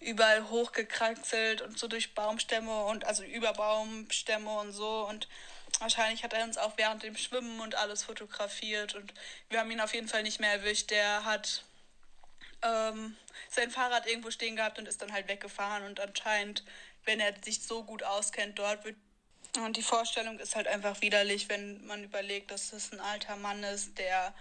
[0.00, 5.28] überall hochgekraxelt und so durch Baumstämme und also über Baumstämme und so und
[5.78, 9.14] wahrscheinlich hat er uns auch während dem Schwimmen und alles fotografiert und
[9.48, 10.90] wir haben ihn auf jeden Fall nicht mehr erwischt.
[10.90, 11.64] Der hat
[12.62, 13.16] ähm,
[13.50, 16.64] sein Fahrrad irgendwo stehen gehabt und ist dann halt weggefahren und anscheinend
[17.06, 18.84] wenn er sich so gut auskennt dort.
[18.84, 18.96] Wird
[19.64, 23.62] und die Vorstellung ist halt einfach widerlich, wenn man überlegt, dass es ein alter Mann
[23.62, 24.34] ist, der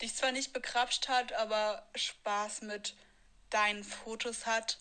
[0.00, 2.96] dich zwar nicht bekrapscht hat, aber Spaß mit
[3.50, 4.78] deinen Fotos hat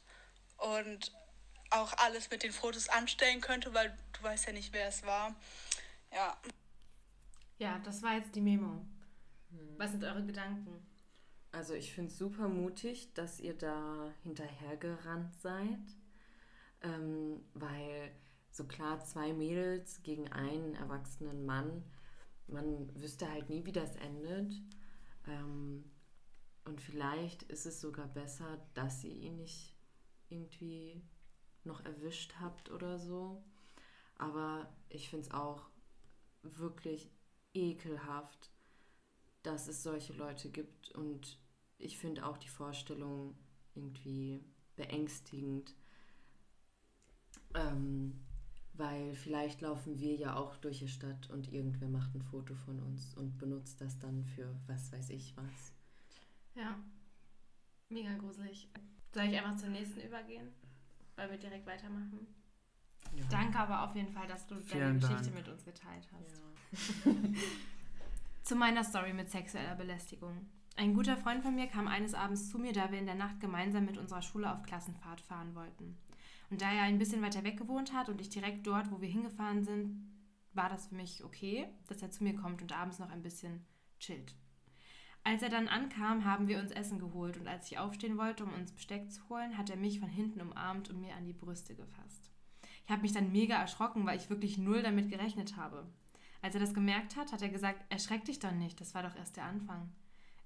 [0.58, 1.12] und
[1.70, 5.36] auch alles mit den Fotos anstellen könnte, weil du weißt ja nicht, wer es war.
[6.14, 6.38] Ja.
[7.60, 8.86] Ja, das war jetzt die Memo.
[9.78, 10.86] Was sind eure Gedanken?
[11.52, 15.80] Also ich finde es super mutig, dass ihr da hinterhergerannt seid
[16.82, 18.12] ähm, weil
[18.52, 21.84] so klar zwei Mädels gegen einen erwachsenen Mann,
[22.48, 24.54] man wüsste halt nie, wie das endet.
[25.28, 25.86] Ähm,
[26.66, 29.76] und vielleicht ist es sogar besser, dass ihr ihn nicht
[30.30, 31.02] irgendwie
[31.64, 33.44] noch erwischt habt oder so.
[34.16, 35.70] Aber ich finde es auch
[36.44, 37.10] wirklich
[37.54, 38.52] ekelhaft,
[39.44, 40.92] dass es solche Leute gibt.
[40.92, 41.40] Und
[41.78, 43.36] ich finde auch die Vorstellung
[43.76, 44.44] irgendwie
[44.76, 45.76] beängstigend,
[47.56, 48.20] ähm,
[48.74, 52.80] weil vielleicht laufen wir ja auch durch die Stadt und irgendwer macht ein Foto von
[52.80, 55.74] uns und benutzt das dann für was weiß ich was.
[56.56, 56.76] Ja,
[57.90, 58.70] mega gruselig.
[59.14, 60.48] Soll ich einfach zum nächsten übergehen?
[61.16, 62.28] Weil wir direkt weitermachen?
[63.16, 63.26] Ja.
[63.30, 65.36] Danke aber auf jeden Fall, dass du Vielen deine Geschichte Dank.
[65.36, 67.06] mit uns geteilt hast.
[67.06, 67.12] Ja.
[68.44, 70.48] zu meiner Story mit sexueller Belästigung.
[70.78, 73.40] Ein guter Freund von mir kam eines Abends zu mir, da wir in der Nacht
[73.42, 75.98] gemeinsam mit unserer Schule auf Klassenfahrt fahren wollten.
[76.52, 79.08] Und da er ein bisschen weiter weg gewohnt hat und ich direkt dort, wo wir
[79.08, 80.12] hingefahren sind,
[80.54, 83.66] war das für mich okay, dass er zu mir kommt und abends noch ein bisschen
[84.00, 84.36] chillt.
[85.24, 88.54] Als er dann ankam, haben wir uns Essen geholt und als ich aufstehen wollte, um
[88.54, 91.74] uns Besteck zu holen, hat er mich von hinten umarmt und mir an die Brüste
[91.74, 92.32] gefasst.
[92.84, 95.88] Ich habe mich dann mega erschrocken, weil ich wirklich null damit gerechnet habe.
[96.42, 99.16] Als er das gemerkt hat, hat er gesagt, erschreck dich doch nicht, das war doch
[99.16, 99.90] erst der Anfang.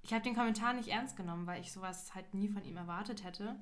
[0.04, 3.24] Ich habe den Kommentar nicht ernst genommen, weil ich sowas halt nie von ihm erwartet
[3.24, 3.60] hätte.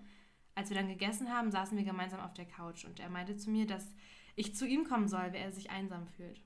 [0.55, 3.49] Als wir dann gegessen haben, saßen wir gemeinsam auf der Couch und er meinte zu
[3.49, 3.93] mir, dass
[4.35, 6.41] ich zu ihm kommen soll, wer er sich einsam fühlt.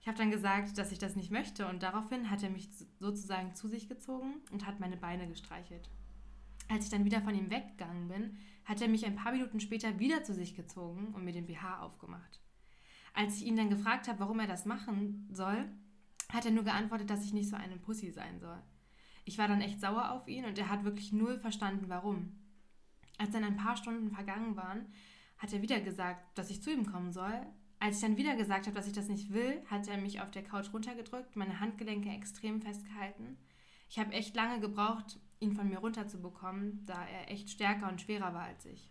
[0.00, 3.54] Ich habe dann gesagt, dass ich das nicht möchte und daraufhin hat er mich sozusagen
[3.54, 5.90] zu sich gezogen und hat meine Beine gestreichelt.
[6.68, 9.98] Als ich dann wieder von ihm weggegangen bin, hat er mich ein paar Minuten später
[9.98, 12.40] wieder zu sich gezogen und mir den BH aufgemacht.
[13.14, 15.68] Als ich ihn dann gefragt habe, warum er das machen soll,
[16.30, 18.62] hat er nur geantwortet, dass ich nicht so eine Pussy sein soll.
[19.24, 22.37] Ich war dann echt sauer auf ihn und er hat wirklich null verstanden, warum.
[23.18, 24.86] Als dann ein paar Stunden vergangen waren,
[25.36, 27.46] hat er wieder gesagt, dass ich zu ihm kommen soll,
[27.80, 30.30] als ich dann wieder gesagt habe, dass ich das nicht will, hat er mich auf
[30.30, 33.36] der Couch runtergedrückt, meine Handgelenke extrem festgehalten.
[33.88, 38.34] Ich habe echt lange gebraucht, ihn von mir runterzubekommen, da er echt stärker und schwerer
[38.34, 38.90] war als ich.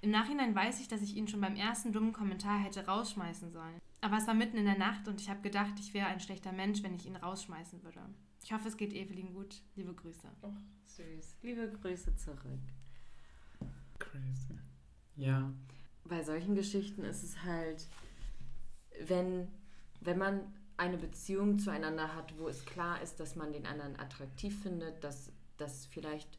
[0.00, 3.80] Im Nachhinein weiß ich, dass ich ihn schon beim ersten dummen Kommentar hätte rausschmeißen sollen.
[4.00, 6.52] Aber es war mitten in der Nacht und ich habe gedacht, ich wäre ein schlechter
[6.52, 8.00] Mensch, wenn ich ihn rausschmeißen würde.
[8.44, 9.60] Ich hoffe, es geht Evelyn gut.
[9.74, 10.28] Liebe Grüße.
[10.42, 10.52] Oh,
[10.84, 11.38] süß.
[11.42, 12.60] Liebe Grüße zurück.
[13.98, 14.58] Crazy.
[15.16, 15.52] Ja.
[16.04, 17.86] Bei solchen Geschichten ist es halt,
[19.06, 19.48] wenn,
[20.00, 20.40] wenn man
[20.76, 25.32] eine Beziehung zueinander hat, wo es klar ist, dass man den anderen attraktiv findet, dass
[25.56, 26.38] das vielleicht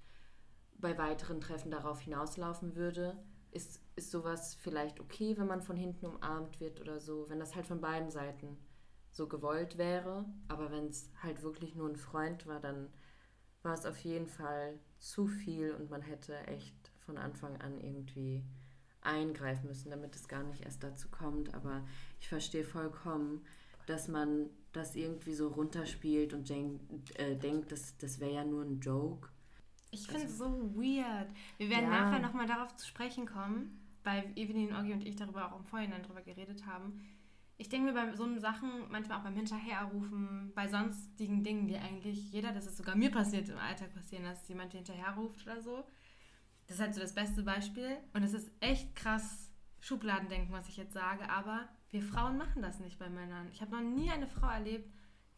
[0.77, 6.05] bei weiteren Treffen darauf hinauslaufen würde, ist, ist sowas vielleicht okay, wenn man von hinten
[6.05, 8.57] umarmt wird oder so, wenn das halt von beiden Seiten
[9.11, 10.25] so gewollt wäre.
[10.47, 12.89] Aber wenn es halt wirklich nur ein Freund war, dann
[13.61, 16.75] war es auf jeden Fall zu viel und man hätte echt
[17.09, 18.43] von Anfang an irgendwie
[19.01, 21.53] eingreifen müssen, damit es gar nicht erst dazu kommt.
[21.55, 21.83] Aber
[22.19, 23.43] ich verstehe vollkommen,
[23.87, 26.79] dass man das irgendwie so runterspielt und denk,
[27.15, 29.29] äh, denkt, das, das wäre ja nur ein Joke.
[29.89, 31.29] Ich finde es also, so weird.
[31.57, 32.01] Wir werden ja.
[32.01, 36.03] nachher nochmal darauf zu sprechen kommen, weil Evelyn, Oggi und ich darüber auch im Vorhinein
[36.03, 37.01] drüber geredet haben.
[37.57, 42.31] Ich denke mir bei so Sachen, manchmal auch beim Hinterherrufen, bei sonstigen Dingen, die eigentlich
[42.31, 45.83] jeder, das ist sogar mir passiert im Alltag passieren, dass jemand hinterherruft oder so,
[46.69, 47.97] das ist halt so das beste Beispiel.
[48.13, 51.27] Und es ist echt krass Schubladendenken, was ich jetzt sage.
[51.27, 53.47] Aber wir Frauen machen das nicht bei Männern.
[53.51, 54.87] Ich habe noch nie eine Frau erlebt,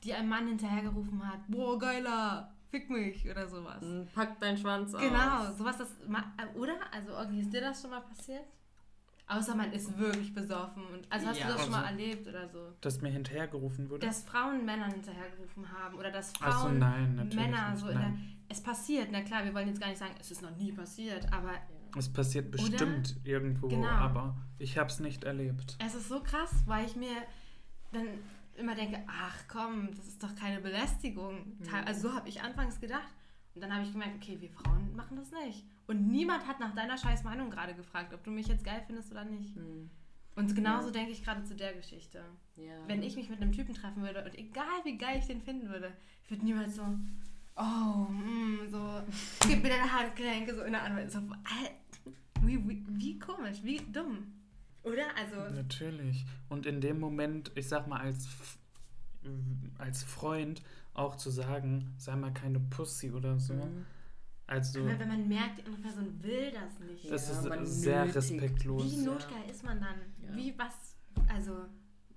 [0.03, 3.81] die einem Mann hinterhergerufen hat: Boah, geiler, fick mich oder sowas.
[3.81, 5.01] Hm, pack deinen Schwanz aus.
[5.01, 5.95] Genau, sowas, das.
[6.55, 6.73] Oder?
[6.91, 8.43] Also, Orgi, ist dir das schon mal passiert?
[9.27, 10.83] Außer man ist wirklich besoffen.
[10.87, 12.73] Und, also hast ja, du das schon mal also, erlebt oder so?
[12.81, 14.05] Dass mir hinterhergerufen wurde?
[14.05, 18.13] Dass Frauen Männern hinterhergerufen haben oder dass Frauen so, nein, Männer so in der
[18.51, 21.31] es passiert, na klar, wir wollen jetzt gar nicht sagen, es ist noch nie passiert,
[21.31, 21.53] aber.
[21.97, 23.25] Es passiert bestimmt Oder?
[23.25, 23.87] irgendwo, genau.
[23.87, 25.77] aber ich habe es nicht erlebt.
[25.83, 27.15] Es ist so krass, weil ich mir
[27.91, 28.05] dann
[28.55, 31.57] immer denke, ach komm, das ist doch keine Belästigung.
[31.59, 31.67] Mhm.
[31.85, 33.13] Also so habe ich anfangs gedacht.
[33.53, 35.65] Und dann habe ich gemerkt, okay, wir Frauen machen das nicht.
[35.87, 39.11] Und niemand hat nach deiner scheiß Meinung gerade gefragt, ob du mich jetzt geil findest
[39.11, 39.57] oder nicht.
[39.57, 39.89] Mhm.
[40.35, 40.93] Und genauso ja.
[40.93, 42.23] denke ich gerade zu der Geschichte.
[42.55, 42.87] Ja.
[42.87, 45.67] Wenn ich mich mit einem Typen treffen würde und egal wie geil ich den finden
[45.67, 45.91] würde,
[46.23, 46.83] ich würde niemals so,
[47.61, 49.01] oh, mm, so,
[49.47, 51.09] gib mir deine Handgelenke, so in der Anwendung.
[51.11, 51.35] So,
[52.41, 54.33] wie, wie, wie komisch, wie dumm.
[54.83, 55.15] Oder?
[55.15, 55.53] Also.
[55.53, 56.25] Natürlich.
[56.49, 58.27] Und in dem Moment, ich sag mal, als,
[59.77, 60.61] als Freund
[60.93, 63.53] auch zu sagen, sei mal keine Pussy oder so.
[63.53, 63.85] Mhm.
[64.47, 67.09] Also, Aber wenn man merkt, die andere Person will das nicht.
[67.09, 68.17] Das ja, ist sehr nötigt.
[68.17, 68.91] respektlos.
[68.91, 69.51] Wie notgeil ja.
[69.51, 69.95] ist man dann?
[70.21, 70.35] Ja.
[70.35, 70.97] Wie was?
[71.29, 71.65] Also.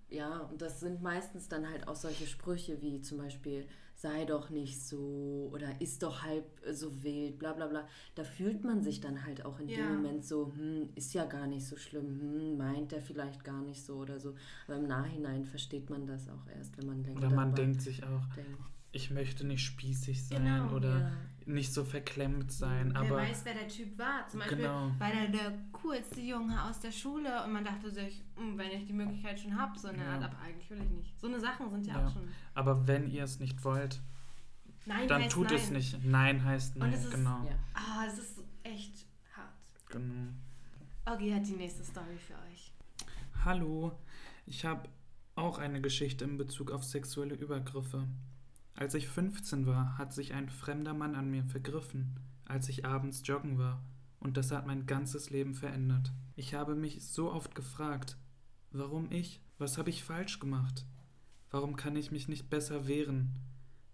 [0.09, 3.66] Ja, und das sind meistens dann halt auch solche Sprüche wie zum Beispiel,
[4.04, 7.88] sei doch nicht so oder ist doch halb so wild, bla bla bla.
[8.14, 9.78] Da fühlt man sich dann halt auch in ja.
[9.78, 13.62] dem Moment so, hm, ist ja gar nicht so schlimm, hm, meint er vielleicht gar
[13.62, 14.34] nicht so oder so.
[14.66, 17.18] Aber im Nachhinein versteht man das auch erst, wenn man denkt.
[17.18, 18.58] Oder man denkt sich auch, denkt.
[18.92, 21.12] ich möchte nicht spießig sein genau, oder ja.
[21.46, 22.92] Nicht so verklemmt sein.
[22.92, 24.26] Wer aber weiß, wer der Typ war.
[24.28, 24.90] Zum Beispiel genau.
[24.98, 28.87] war der der coolste Junge aus der Schule und man dachte sich, hm, wenn ich
[28.87, 30.12] die Möglichkeit schon habe, so eine ja.
[30.14, 31.20] Art, aber eigentlich will ich nicht.
[31.20, 32.07] So eine Sachen sind ja, ja.
[32.07, 32.28] auch schon.
[32.54, 34.00] Aber wenn ihr es nicht wollt,
[34.87, 35.56] nein dann tut nein.
[35.56, 36.04] es nicht.
[36.04, 37.44] Nein heißt nein, ist, genau.
[37.44, 37.56] Ja.
[37.75, 39.06] Ah, es ist echt
[39.37, 39.54] hart.
[39.90, 40.33] Genau.
[41.06, 42.73] Ogi hat die nächste Story für euch.
[43.44, 43.92] Hallo,
[44.46, 44.88] ich habe
[45.37, 48.06] auch eine Geschichte in Bezug auf sexuelle Übergriffe.
[48.77, 53.22] Als ich 15 war, hat sich ein fremder Mann an mir vergriffen, als ich abends
[53.25, 53.81] joggen war,
[54.18, 56.12] und das hat mein ganzes Leben verändert.
[56.35, 58.16] Ich habe mich so oft gefragt,
[58.72, 59.40] warum ich?
[59.58, 60.85] Was habe ich falsch gemacht?
[61.50, 63.31] Warum kann ich mich nicht besser wehren?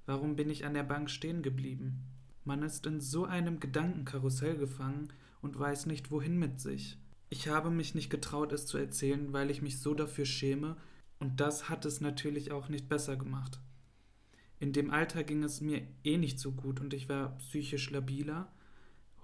[0.07, 2.07] Warum bin ich an der Bank stehen geblieben?
[2.45, 5.13] Man ist in so einem Gedankenkarussell gefangen
[5.43, 6.99] und weiß nicht, wohin mit sich.
[7.29, 10.77] Ich habe mich nicht getraut, es zu erzählen, weil ich mich so dafür schäme,
[11.19, 13.61] und das hat es natürlich auch nicht besser gemacht.
[14.61, 18.53] In dem Alter ging es mir eh nicht so gut und ich war psychisch labiler,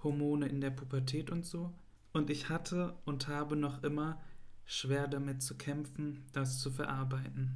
[0.03, 1.73] Hormone in der Pubertät und so.
[2.11, 4.19] Und ich hatte und habe noch immer
[4.65, 7.55] schwer damit zu kämpfen, das zu verarbeiten.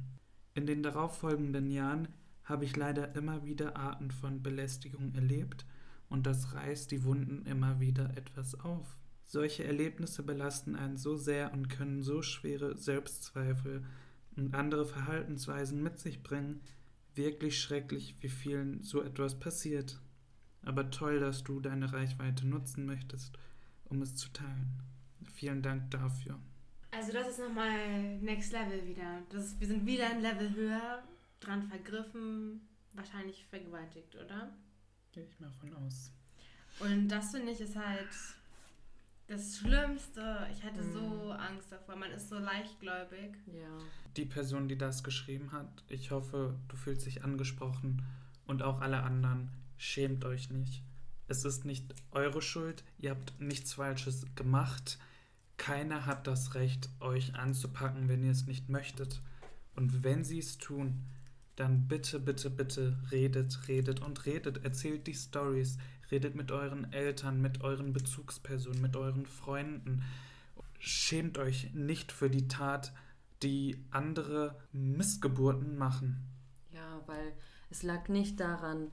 [0.54, 2.08] In den darauffolgenden Jahren
[2.44, 5.66] habe ich leider immer wieder Arten von Belästigung erlebt
[6.08, 8.96] und das reißt die Wunden immer wieder etwas auf.
[9.24, 13.82] Solche Erlebnisse belasten einen so sehr und können so schwere Selbstzweifel
[14.36, 16.60] und andere Verhaltensweisen mit sich bringen,
[17.14, 20.00] wirklich schrecklich, wie vielen so etwas passiert.
[20.64, 23.38] Aber toll, dass du deine Reichweite nutzen möchtest,
[23.84, 24.80] um es zu teilen.
[25.34, 26.38] Vielen Dank dafür.
[26.90, 29.22] Also das ist nochmal Next Level wieder.
[29.30, 31.02] Das, wir sind wieder ein Level höher,
[31.40, 32.60] dran vergriffen,
[32.92, 34.52] wahrscheinlich vergewaltigt, oder?
[35.12, 36.12] Gehe ich mal von aus.
[36.80, 38.08] Und das finde ich ist halt
[39.26, 40.46] das Schlimmste.
[40.52, 40.92] Ich hätte mhm.
[40.92, 41.96] so Angst davor.
[41.96, 43.36] Man ist so leichtgläubig.
[43.46, 43.78] Ja.
[44.16, 48.02] Die Person, die das geschrieben hat, ich hoffe, du fühlst dich angesprochen
[48.46, 50.82] und auch alle anderen, schämt euch nicht.
[51.28, 54.98] Es ist nicht eure Schuld, ihr habt nichts Falsches gemacht.
[55.56, 59.22] Keiner hat das Recht, euch anzupacken, wenn ihr es nicht möchtet.
[59.74, 61.06] Und wenn sie es tun,
[61.56, 64.64] dann bitte, bitte, bitte redet, redet und redet.
[64.64, 65.78] Erzählt die Stories,
[66.12, 70.04] redet mit euren Eltern, mit euren Bezugspersonen, mit euren Freunden.
[70.78, 72.92] Schämt euch nicht für die Tat,
[73.42, 76.18] die andere Missgeburten machen.
[76.72, 77.32] Ja, weil
[77.70, 78.90] es lag nicht daran,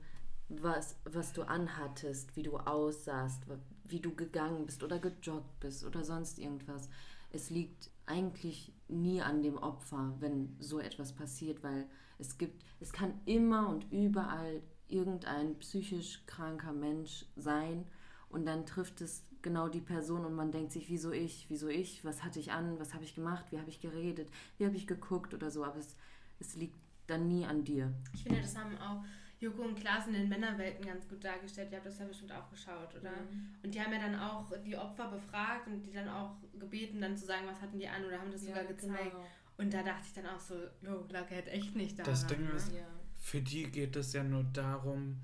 [0.48, 3.44] was, was du anhattest, wie du aussahst,
[3.84, 6.88] wie du gegangen bist oder gejoggt bist oder sonst irgendwas.
[7.30, 11.86] Es liegt eigentlich nie an dem Opfer, wenn so etwas passiert, weil
[12.18, 14.62] es gibt, es kann immer und überall
[14.92, 17.86] irgendein psychisch kranker Mensch sein
[18.28, 22.04] und dann trifft es genau die Person und man denkt sich, wieso ich, wieso ich,
[22.04, 24.28] was hatte ich an, was habe ich gemacht, wie habe ich geredet,
[24.58, 25.96] wie habe ich geguckt oder so, aber es,
[26.38, 26.76] es liegt
[27.06, 27.92] dann nie an dir.
[28.12, 29.02] Ich finde, das haben auch
[29.40, 31.70] Joko und Klaas in den Männerwelten ganz gut dargestellt.
[31.72, 33.10] Ihr habt das ja bestimmt auch geschaut, oder?
[33.10, 33.54] Mhm.
[33.62, 37.16] Und die haben ja dann auch die Opfer befragt und die dann auch gebeten, dann
[37.16, 39.12] zu sagen, was hatten die an oder haben das sogar gezeigt.
[39.12, 39.26] Genau.
[39.56, 42.02] Und da dachte ich dann auch so, jo, lag halt echt nicht da.
[42.02, 42.86] Das Ding ist, ja.
[43.20, 45.20] Für die geht es ja nur darum,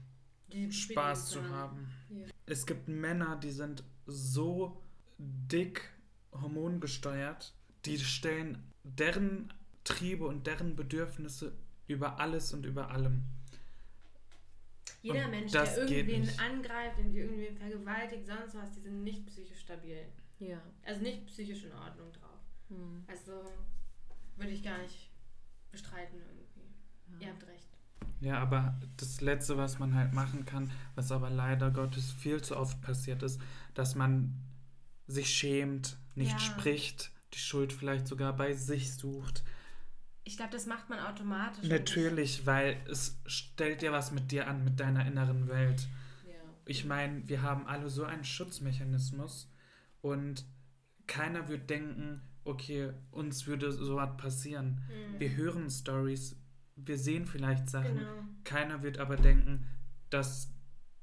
[0.53, 1.89] die Spaß zu haben.
[2.09, 2.27] Ja.
[2.45, 4.81] Es gibt Männer, die sind so
[5.19, 5.91] dick
[6.31, 7.53] hormongesteuert,
[7.85, 11.57] die stellen deren Triebe und deren Bedürfnisse
[11.89, 13.25] über alles und über allem.
[15.03, 19.27] Jeder und Mensch, der irgendwen angreift und die irgendwen vergewaltigt, sonst was, die sind nicht
[19.27, 20.07] psychisch stabil.
[20.39, 20.61] Ja.
[20.85, 22.41] Also nicht psychisch in Ordnung drauf.
[22.69, 23.05] Hm.
[23.07, 23.45] Also
[24.37, 25.11] würde ich gar nicht
[25.71, 26.69] bestreiten irgendwie.
[27.21, 27.27] Ja.
[27.29, 27.76] Ihr habt recht.
[28.21, 32.57] Ja, aber das Letzte, was man halt machen kann, was aber leider Gottes viel zu
[32.57, 33.41] oft passiert ist,
[33.75, 34.35] dass man
[35.07, 36.39] sich schämt, nicht ja.
[36.39, 39.45] spricht, die Schuld vielleicht sogar bei sich sucht.
[40.25, 41.69] Ich glaube, das macht man automatisch.
[41.69, 45.87] Natürlich, weil es stellt ja was mit dir an, mit deiner inneren Welt.
[46.27, 46.35] Ja.
[46.65, 49.53] Ich meine, wir haben alle so einen Schutzmechanismus
[50.01, 50.45] und
[51.07, 54.83] keiner wird denken, okay, uns würde sowas passieren.
[54.89, 55.21] Mhm.
[55.21, 56.37] Wir hören Stories,
[56.77, 57.99] wir sehen vielleicht Sachen.
[57.99, 58.25] Genau.
[58.45, 59.67] Keiner wird aber denken,
[60.11, 60.53] dass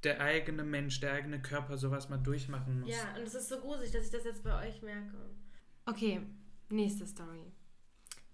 [0.03, 2.89] der eigene Mensch, der eigene Körper sowas mal durchmachen muss.
[2.89, 5.17] Ja, und es ist so gruselig, dass ich das jetzt bei euch merke.
[5.85, 6.21] Okay,
[6.69, 7.51] nächste Story.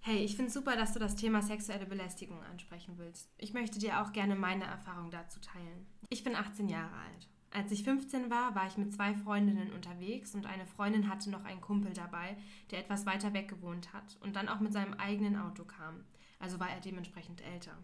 [0.02, 3.30] Hey, ich finde es super, dass du das Thema sexuelle Belästigung ansprechen willst.
[3.38, 5.86] Ich möchte dir auch gerne meine Erfahrung dazu teilen.
[6.10, 7.28] Ich bin 18 Jahre alt.
[7.52, 11.44] Als ich 15 war, war ich mit zwei Freundinnen unterwegs und eine Freundin hatte noch
[11.44, 12.38] einen Kumpel dabei,
[12.72, 16.06] der etwas weiter weg gewohnt hat und dann auch mit seinem eigenen Auto kam.
[16.40, 17.78] Also war er dementsprechend älter.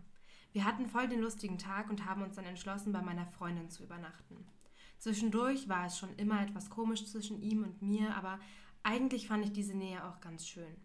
[0.53, 3.83] Wir hatten voll den lustigen Tag und haben uns dann entschlossen, bei meiner Freundin zu
[3.83, 4.47] übernachten.
[4.97, 8.39] Zwischendurch war es schon immer etwas komisch zwischen ihm und mir, aber
[8.81, 10.75] eigentlich fand ich diese Nähe auch ganz schön.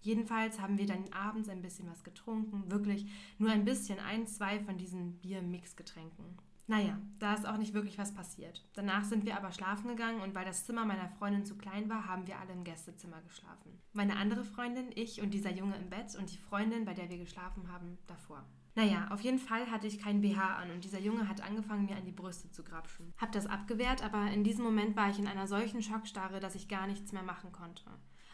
[0.00, 3.06] Jedenfalls haben wir dann abends ein bisschen was getrunken, wirklich
[3.38, 6.36] nur ein bisschen, ein, zwei von diesen Bier-Mix-Getränken.
[6.66, 8.64] Naja, da ist auch nicht wirklich was passiert.
[8.72, 12.08] Danach sind wir aber schlafen gegangen und weil das Zimmer meiner Freundin zu klein war,
[12.08, 13.78] haben wir alle im Gästezimmer geschlafen.
[13.92, 17.18] Meine andere Freundin, ich und dieser Junge im Bett und die Freundin, bei der wir
[17.18, 18.44] geschlafen haben, davor.
[18.76, 21.96] Naja, auf jeden Fall hatte ich keinen BH an und dieser Junge hat angefangen, mir
[21.96, 23.12] an die Brüste zu grapschen.
[23.18, 26.66] Hab das abgewehrt, aber in diesem Moment war ich in einer solchen Schockstarre, dass ich
[26.66, 27.84] gar nichts mehr machen konnte.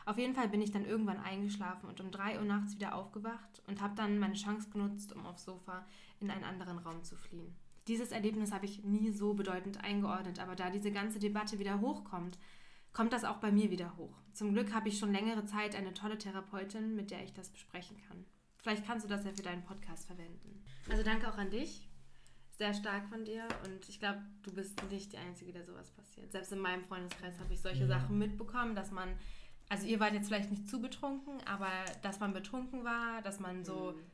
[0.07, 3.63] Auf jeden Fall bin ich dann irgendwann eingeschlafen und um 3 Uhr nachts wieder aufgewacht
[3.67, 5.85] und habe dann meine Chance genutzt, um aufs Sofa
[6.21, 7.55] in einen anderen Raum zu fliehen.
[7.91, 12.39] Dieses Erlebnis habe ich nie so bedeutend eingeordnet, aber da diese ganze Debatte wieder hochkommt,
[12.93, 14.17] kommt das auch bei mir wieder hoch.
[14.33, 17.97] Zum Glück habe ich schon längere Zeit eine tolle Therapeutin, mit der ich das besprechen
[18.07, 18.25] kann.
[18.59, 20.63] Vielleicht kannst du das ja für deinen Podcast verwenden.
[20.89, 21.89] Also danke auch an dich.
[22.53, 26.31] Sehr stark von dir und ich glaube, du bist nicht die Einzige, der sowas passiert.
[26.31, 27.89] Selbst in meinem Freundeskreis habe ich solche ja.
[27.89, 29.09] Sachen mitbekommen, dass man
[29.69, 31.71] also ihr wart jetzt vielleicht nicht zu betrunken, aber
[32.03, 34.10] dass man betrunken war, dass man so mhm.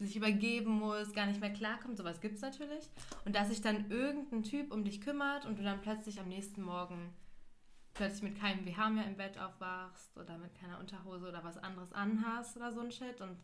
[0.00, 1.96] Sich übergeben muss, gar nicht mehr klarkommt.
[1.96, 2.88] Sowas gibt es natürlich.
[3.24, 6.62] Und dass sich dann irgendein Typ um dich kümmert und du dann plötzlich am nächsten
[6.62, 7.12] Morgen
[7.94, 11.92] plötzlich mit keinem BH mehr im Bett aufwachst oder mit keiner Unterhose oder was anderes
[11.92, 13.36] anhast oder so ein Shit und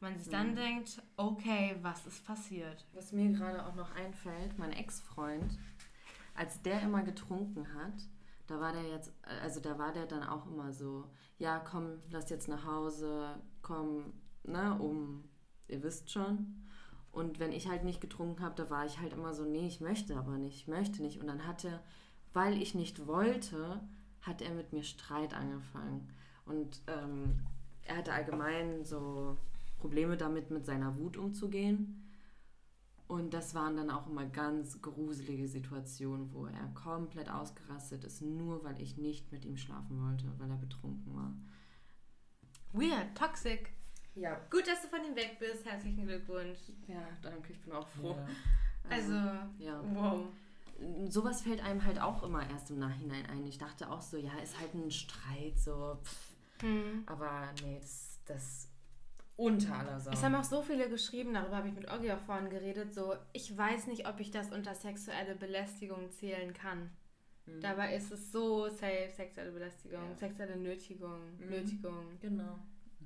[0.00, 0.56] man sich dann mhm.
[0.56, 2.86] denkt, okay, was ist passiert?
[2.94, 5.58] Was mir gerade auch noch einfällt, mein Ex-Freund,
[6.34, 8.08] als der immer getrunken hat,
[8.46, 11.04] da war der jetzt, also da war der dann auch immer so,
[11.38, 15.22] ja, komm, lass jetzt nach Hause, komm, ne, um,
[15.70, 16.54] ihr wisst schon.
[17.12, 19.80] Und wenn ich halt nicht getrunken habe, da war ich halt immer so, nee, ich
[19.80, 21.20] möchte aber nicht, ich möchte nicht.
[21.20, 21.82] Und dann hat er,
[22.32, 23.80] weil ich nicht wollte,
[24.22, 26.08] hat er mit mir Streit angefangen.
[26.46, 27.40] Und ähm,
[27.82, 29.36] er hatte allgemein so
[29.78, 32.06] Probleme damit, mit seiner Wut umzugehen.
[33.08, 38.62] Und das waren dann auch immer ganz gruselige Situationen, wo er komplett ausgerastet ist, nur
[38.62, 41.34] weil ich nicht mit ihm schlafen wollte, weil er betrunken war.
[42.72, 43.72] Weird, toxic.
[44.14, 44.40] Ja.
[44.50, 45.64] Gut, dass du von ihm weg bist.
[45.64, 46.58] Herzlichen Glückwunsch.
[46.86, 48.16] Ja, danke, ich bin auch froh.
[48.16, 48.28] Ja.
[48.90, 49.12] Also,
[49.58, 49.82] ja.
[49.94, 50.26] wow.
[51.08, 53.46] Sowas fällt einem halt auch immer erst im Nachhinein ein.
[53.46, 55.98] Ich dachte auch so, ja, ist halt ein Streit, so.
[56.60, 57.04] Hm.
[57.06, 58.70] Aber nee, das, das
[59.40, 60.10] unter aller Sau.
[60.10, 63.14] Es haben auch so viele geschrieben, darüber habe ich mit Oggi auch vorhin geredet, so,
[63.32, 66.90] ich weiß nicht, ob ich das unter sexuelle Belästigung zählen kann.
[67.46, 67.60] Mhm.
[67.62, 70.16] Dabei ist es so safe, sexuelle Belästigung, ja.
[70.16, 71.48] sexuelle Nötigung, mhm.
[71.48, 72.18] Nötigung.
[72.20, 72.58] Genau.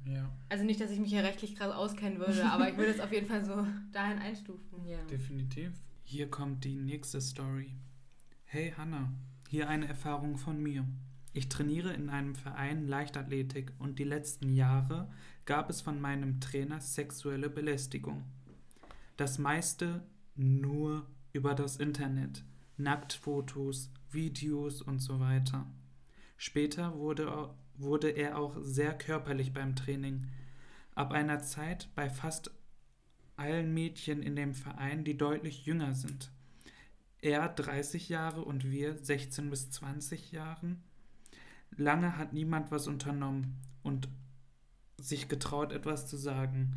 [0.06, 0.30] Ja.
[0.48, 3.12] Also nicht, dass ich mich hier rechtlich krass auskennen würde, aber ich würde es auf
[3.12, 4.86] jeden Fall so dahin einstufen.
[4.86, 5.02] Ja.
[5.04, 5.72] Definitiv.
[6.02, 7.74] Hier kommt die nächste Story.
[8.44, 9.12] Hey Hannah,
[9.48, 10.86] hier eine Erfahrung von mir.
[11.32, 15.10] Ich trainiere in einem Verein Leichtathletik und die letzten Jahre
[15.46, 18.22] gab es von meinem Trainer sexuelle Belästigung.
[19.16, 22.44] Das meiste nur über das Internet,
[22.76, 25.66] Nacktfotos, Videos und so weiter.
[26.36, 30.28] Später wurde, wurde er auch sehr körperlich beim Training.
[30.94, 32.50] Ab einer Zeit bei fast
[33.36, 36.30] allen Mädchen in dem Verein, die deutlich jünger sind.
[37.20, 40.82] Er 30 Jahre und wir 16 bis 20 Jahren.
[41.76, 44.08] Lange hat niemand was unternommen und
[44.98, 46.76] sich getraut, etwas zu sagen.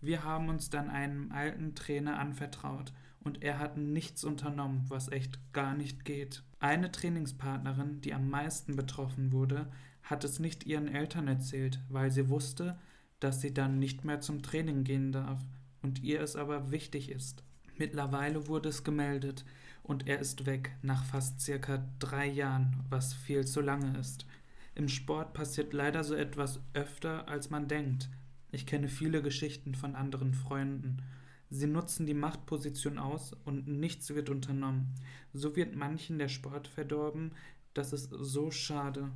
[0.00, 5.38] Wir haben uns dann einem alten Trainer anvertraut und er hat nichts unternommen, was echt
[5.52, 6.44] gar nicht geht.
[6.60, 9.70] Eine Trainingspartnerin, die am meisten betroffen wurde,
[10.08, 12.78] hat es nicht ihren Eltern erzählt, weil sie wusste,
[13.20, 15.40] dass sie dann nicht mehr zum Training gehen darf
[15.82, 17.44] und ihr es aber wichtig ist.
[17.76, 19.44] Mittlerweile wurde es gemeldet
[19.82, 24.26] und er ist weg nach fast circa drei Jahren, was viel zu lange ist.
[24.74, 28.08] Im Sport passiert leider so etwas öfter, als man denkt.
[28.50, 31.02] Ich kenne viele Geschichten von anderen Freunden.
[31.50, 34.94] Sie nutzen die Machtposition aus und nichts wird unternommen.
[35.34, 37.32] So wird manchen der Sport verdorben,
[37.74, 39.10] das ist so schade.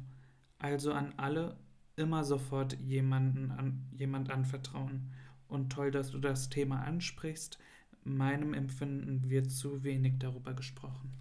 [0.62, 1.56] Also an alle
[1.96, 5.10] immer sofort jemanden an, jemand anvertrauen.
[5.48, 7.58] Und toll, dass du das Thema ansprichst.
[8.04, 11.12] Meinem Empfinden wird zu wenig darüber gesprochen.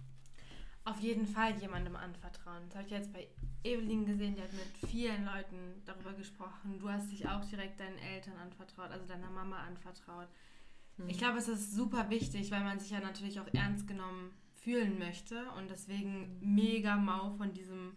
[0.84, 2.62] Auf jeden Fall jemandem anvertrauen.
[2.68, 3.26] Das habe ich jetzt bei
[3.64, 6.78] Evelyn gesehen, die hat mit vielen Leuten darüber gesprochen.
[6.78, 10.28] Du hast dich auch direkt deinen Eltern anvertraut, also deiner Mama anvertraut.
[10.98, 11.08] Mhm.
[11.08, 14.98] Ich glaube, es ist super wichtig, weil man sich ja natürlich auch ernst genommen fühlen
[14.98, 17.96] möchte und deswegen mega mau von diesem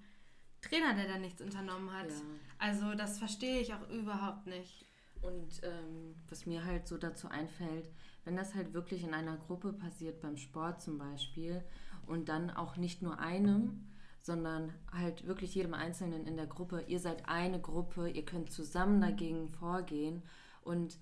[0.70, 2.10] Trainer, der da nichts unternommen hat.
[2.10, 2.16] Ja.
[2.60, 4.86] Also das verstehe ich auch überhaupt nicht.
[5.22, 7.90] Und ähm, was mir halt so dazu einfällt,
[8.26, 11.64] wenn das halt wirklich in einer Gruppe passiert, beim Sport zum Beispiel,
[12.08, 13.88] und dann auch nicht nur einem,
[14.22, 16.84] sondern halt wirklich jedem Einzelnen in der Gruppe.
[16.88, 20.24] Ihr seid eine Gruppe, ihr könnt zusammen dagegen vorgehen
[20.62, 20.98] und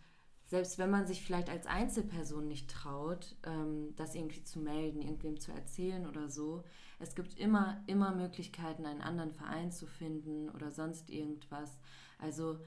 [0.46, 5.40] selbst wenn man sich vielleicht als Einzelperson nicht traut, ähm, das irgendwie zu melden, irgendwem
[5.40, 6.64] zu erzählen oder so,
[7.00, 11.78] es gibt immer, immer Möglichkeiten, einen anderen Verein zu finden oder sonst irgendwas.
[12.18, 12.60] Also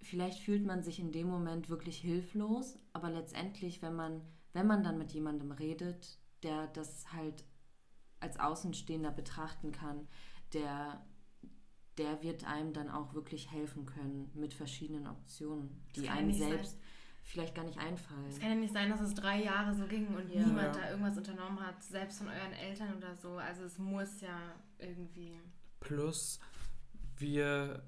[0.00, 4.22] vielleicht fühlt man sich in dem Moment wirklich hilflos, aber letztendlich, wenn man,
[4.52, 7.44] wenn man dann mit jemandem redet, der das halt
[8.18, 10.06] als Außenstehender betrachten kann,
[10.52, 11.04] der,
[11.98, 16.80] der wird einem dann auch wirklich helfen können mit verschiedenen Optionen, die einem selbst sein.
[17.30, 18.26] Vielleicht gar nicht einfallen.
[18.28, 20.44] Es kann ja nicht sein, dass es drei Jahre so ging und ja.
[20.44, 23.36] niemand da irgendwas unternommen hat, selbst von euren Eltern oder so.
[23.36, 25.38] Also es muss ja irgendwie.
[25.78, 26.40] Plus,
[27.16, 27.82] wir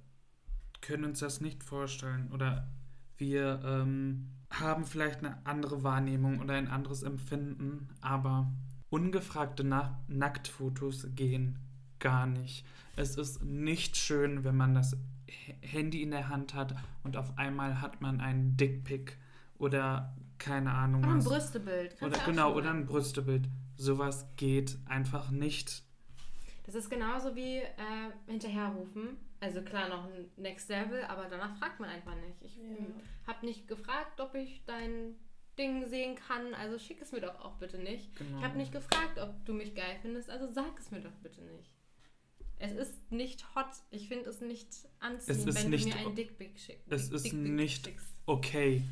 [0.81, 2.69] können uns das nicht vorstellen oder
[3.17, 8.53] wir ähm, haben vielleicht eine andere Wahrnehmung oder ein anderes Empfinden, aber
[8.91, 11.59] ungefragte Na Nacktfotos gehen
[11.99, 12.65] gar nicht.
[12.97, 14.97] Es ist nicht schön, wenn man das
[15.61, 19.17] Handy in der Hand hat und auf einmal hat man einen Dickpick
[19.63, 21.27] oder keine Ahnung oder was.
[21.27, 22.03] Ein Brüstebild.
[22.03, 23.49] Oder genau, oder ein Brüstebild.
[23.77, 25.83] Sowas geht einfach nicht.
[26.65, 27.71] Das ist genauso wie äh,
[28.27, 29.17] hinterherrufen.
[29.41, 32.43] Also klar noch ein Next Level, aber danach fragt man einfach nicht.
[32.43, 32.63] Ich ja.
[33.27, 35.17] habe nicht gefragt, ob ich dein
[35.59, 38.15] Ding sehen kann, also schick es mir doch auch bitte nicht.
[38.17, 38.39] Genau.
[38.39, 41.43] Ich habe nicht gefragt, ob du mich geil findest, also sag es mir doch bitte
[41.43, 41.75] nicht.
[42.59, 43.67] Es ist nicht hot.
[43.91, 44.69] Ich finde es nicht
[45.01, 46.91] anziehend, wenn nicht, du mir einen Dickpick schickst.
[46.93, 48.15] Es ist Dick nicht schickst.
[48.27, 48.83] okay.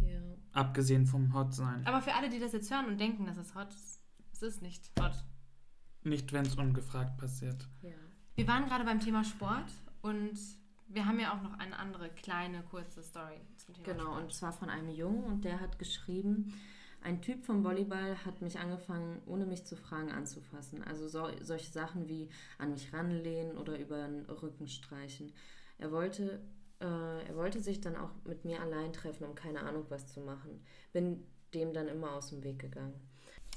[0.00, 0.20] Ja.
[0.52, 1.86] Abgesehen vom Hot sein.
[1.86, 4.00] Aber für alle, die das jetzt hören und denken, dass es hot ist,
[4.32, 5.24] es ist nicht hot.
[6.02, 7.68] Nicht, wenn es ungefragt passiert.
[7.82, 7.90] Ja.
[8.34, 9.70] Wir waren gerade beim Thema Sport
[10.02, 10.38] und
[10.88, 14.22] wir haben ja auch noch eine andere kleine, kurze Story zum Thema Genau, Sport.
[14.22, 16.52] und zwar von einem Jungen und der hat geschrieben,
[17.02, 20.82] ein Typ vom Volleyball hat mich angefangen, ohne mich zu fragen, anzufassen.
[20.84, 22.28] Also so, solche Sachen wie
[22.58, 25.32] an mich ranlehnen oder über den Rücken streichen.
[25.78, 26.42] Er wollte,
[26.80, 30.20] äh, er wollte sich dann auch mit mir allein treffen, um keine Ahnung was zu
[30.20, 30.64] machen.
[30.92, 31.24] Bin
[31.54, 32.94] dem dann immer aus dem Weg gegangen.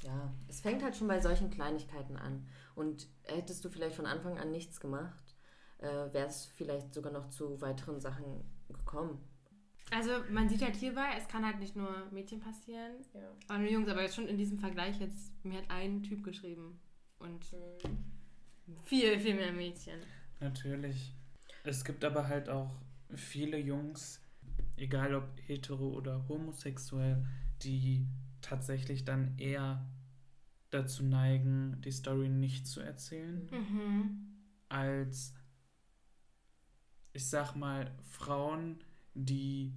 [0.01, 2.45] Ja, es fängt halt schon bei solchen Kleinigkeiten an.
[2.76, 5.36] Und hättest du vielleicht von Anfang an nichts gemacht,
[5.78, 9.24] äh, wäre es vielleicht sogar noch zu weiteren Sachen gekommen.
[9.91, 13.21] Also man sieht halt hierbei, es kann halt nicht nur Mädchen passieren, ja.
[13.47, 16.80] aber nur Jungs, aber jetzt schon in diesem Vergleich jetzt, mir hat ein Typ geschrieben
[17.19, 18.78] und mhm.
[18.84, 19.99] viel, viel mehr Mädchen.
[20.39, 21.13] Natürlich.
[21.63, 22.71] Es gibt aber halt auch
[23.16, 24.22] viele Jungs,
[24.78, 27.26] egal ob hetero oder homosexuell,
[27.61, 28.07] die
[28.41, 29.86] tatsächlich dann eher
[30.70, 34.28] dazu neigen, die Story nicht zu erzählen, mhm.
[34.70, 35.34] als
[37.14, 38.84] ich sag mal Frauen,
[39.14, 39.74] die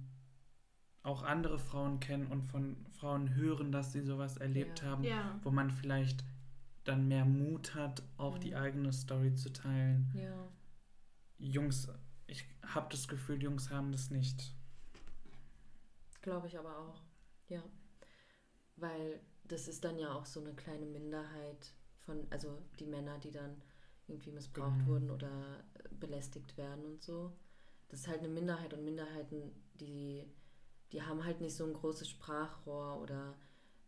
[1.03, 4.87] auch andere Frauen kennen und von Frauen hören, dass sie sowas erlebt ja.
[4.87, 5.39] haben, ja.
[5.43, 6.25] wo man vielleicht
[6.83, 8.41] dann mehr Mut hat, auch mhm.
[8.41, 10.11] die eigene Story zu teilen.
[10.15, 10.47] Ja.
[11.37, 11.89] Jungs,
[12.27, 14.53] ich habe das Gefühl, Jungs haben das nicht.
[16.21, 17.01] Glaube ich aber auch,
[17.47, 17.63] ja.
[18.75, 21.73] Weil das ist dann ja auch so eine kleine Minderheit
[22.05, 23.61] von, also die Männer, die dann
[24.07, 24.87] irgendwie missbraucht genau.
[24.89, 25.63] wurden oder
[25.99, 27.33] belästigt werden und so
[27.89, 30.25] das ist halt eine Minderheit und Minderheiten, die,
[30.91, 33.35] die haben halt nicht so ein großes Sprachrohr oder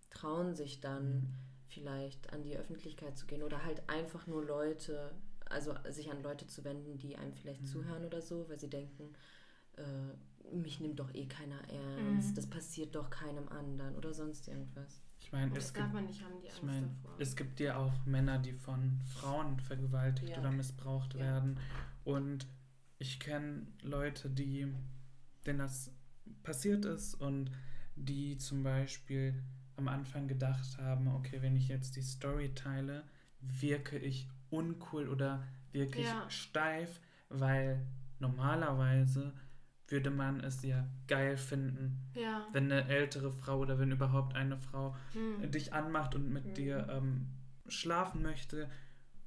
[0.09, 1.33] trauen sich dann mhm.
[1.67, 5.13] vielleicht an die Öffentlichkeit zu gehen oder halt einfach nur Leute,
[5.49, 7.67] also sich an Leute zu wenden, die einem vielleicht mhm.
[7.67, 9.13] zuhören oder so, weil sie denken,
[9.77, 12.35] äh, mich nimmt doch eh keiner ernst, mhm.
[12.35, 15.01] das passiert doch keinem anderen oder sonst irgendwas.
[15.19, 15.87] Ich meine, es, gibt,
[16.47, 20.39] ich mein, es gibt ja auch Männer, die von Frauen vergewaltigt ja.
[20.39, 21.19] oder missbraucht ja.
[21.19, 21.59] werden.
[22.05, 22.47] Und
[22.99, 24.73] ich kenne Leute, die,
[25.45, 25.91] denen das
[26.41, 27.51] passiert ist und
[27.95, 29.43] die zum Beispiel
[29.75, 33.03] am Anfang gedacht haben, okay, wenn ich jetzt die Story teile,
[33.41, 36.29] wirke ich uncool oder wirklich ja.
[36.29, 37.85] steif, weil
[38.19, 39.33] normalerweise
[39.87, 42.47] würde man es ja geil finden, ja.
[42.51, 45.51] wenn eine ältere Frau oder wenn überhaupt eine Frau hm.
[45.51, 46.53] dich anmacht und mit hm.
[46.53, 47.27] dir ähm,
[47.67, 48.69] schlafen möchte.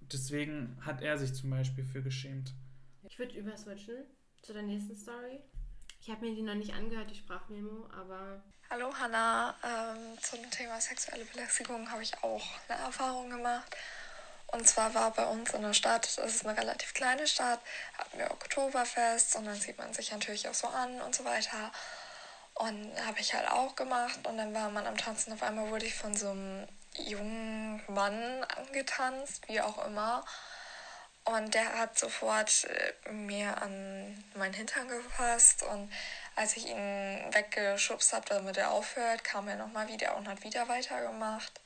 [0.01, 2.55] Deswegen hat er sich zum Beispiel für geschämt.
[3.03, 4.05] Ich würde überswitchen
[4.43, 5.41] zu der nächsten Story.
[6.01, 8.43] Ich habe mir die noch nicht angehört, die Sprachmemo, aber.
[8.71, 13.77] Hallo Hanna, ähm, zum Thema sexuelle Belästigung habe ich auch eine Erfahrung gemacht.
[14.53, 17.59] Und zwar war bei uns in der Stadt, das ist eine relativ kleine Stadt,
[17.97, 21.73] hatten wir Oktoberfest und dann sieht man sich natürlich auch so an und so weiter.
[22.55, 25.33] Und habe ich halt auch gemacht und dann war man am Tanzen.
[25.33, 30.23] Auf einmal wurde ich von so einem jungen Mann angetanzt, wie auch immer.
[31.25, 35.91] Und der hat sofort äh, mir an meinen Hintern gefasst und
[36.35, 36.77] als ich ihn
[37.33, 41.61] weggeschubst habe, damit er aufhört, kam er nochmal wieder und hat wieder weitergemacht.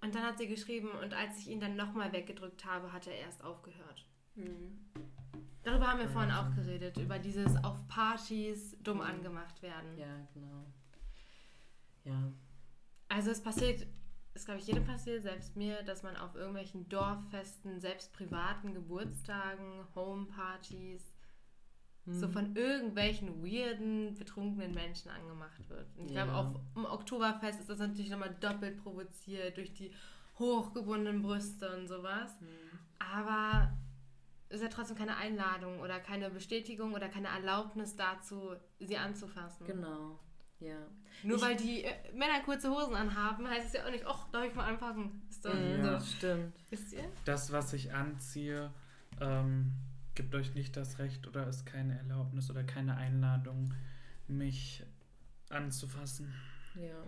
[0.00, 3.14] Und dann hat sie geschrieben, und als ich ihn dann nochmal weggedrückt habe, hat er
[3.14, 4.04] erst aufgehört.
[4.34, 4.78] Mhm.
[5.62, 9.98] Darüber haben wir vorhin auch geredet, über dieses auf Partys dumm angemacht werden.
[9.98, 10.64] Ja, genau.
[12.04, 12.32] Ja.
[13.08, 13.86] Also es passiert
[14.36, 19.86] ist, glaube ich, jedem passiert, selbst mir, dass man auf irgendwelchen Dorffesten, selbst privaten Geburtstagen,
[19.94, 21.15] Homepartys,
[22.06, 22.14] hm.
[22.14, 25.86] so von irgendwelchen weirden, betrunkenen Menschen angemacht wird.
[25.96, 26.24] Und ich ja.
[26.24, 29.92] glaube, auf dem Oktoberfest ist das natürlich nochmal doppelt provoziert durch die
[30.38, 32.38] hochgebundenen Brüste und sowas.
[32.40, 32.78] Hm.
[32.98, 33.72] Aber
[34.48, 39.66] es ist ja trotzdem keine Einladung oder keine Bestätigung oder keine Erlaubnis dazu, sie anzufassen.
[39.66, 40.18] Genau.
[40.60, 40.76] Ja.
[41.22, 44.28] Nur ich, weil die äh, Männer kurze Hosen anhaben, heißt es ja auch nicht, ach,
[44.30, 45.22] darf ich mal anfangen.
[45.28, 46.06] Ist doch ja, so.
[46.06, 46.56] stimmt.
[46.70, 47.04] Wisst ihr?
[47.24, 48.72] Das, was ich anziehe,
[49.20, 49.72] ähm,
[50.16, 53.72] gibt euch nicht das Recht oder ist keine Erlaubnis oder keine Einladung,
[54.26, 54.82] mich
[55.50, 56.34] anzufassen.
[56.74, 57.04] Ja.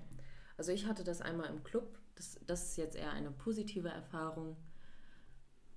[0.56, 1.98] Also ich hatte das einmal im Club.
[2.14, 4.56] Das, das ist jetzt eher eine positive Erfahrung.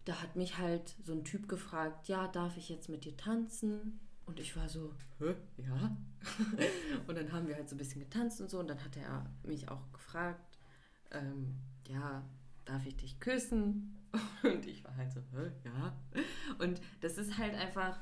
[0.06, 4.00] Da hat mich halt so ein Typ gefragt, ja, darf ich jetzt mit dir tanzen?
[4.26, 5.36] Und ich war so, hä?
[5.58, 5.98] Ja.
[7.08, 8.60] und dann haben wir halt so ein bisschen getanzt und so.
[8.60, 10.60] Und dann hat er mich auch gefragt,
[11.12, 11.58] ähm,
[11.88, 12.24] ja,
[12.66, 14.01] darf ich dich küssen?
[14.44, 15.22] Und ich war halt so,
[15.64, 15.96] ja.
[16.60, 18.00] Und das ist halt einfach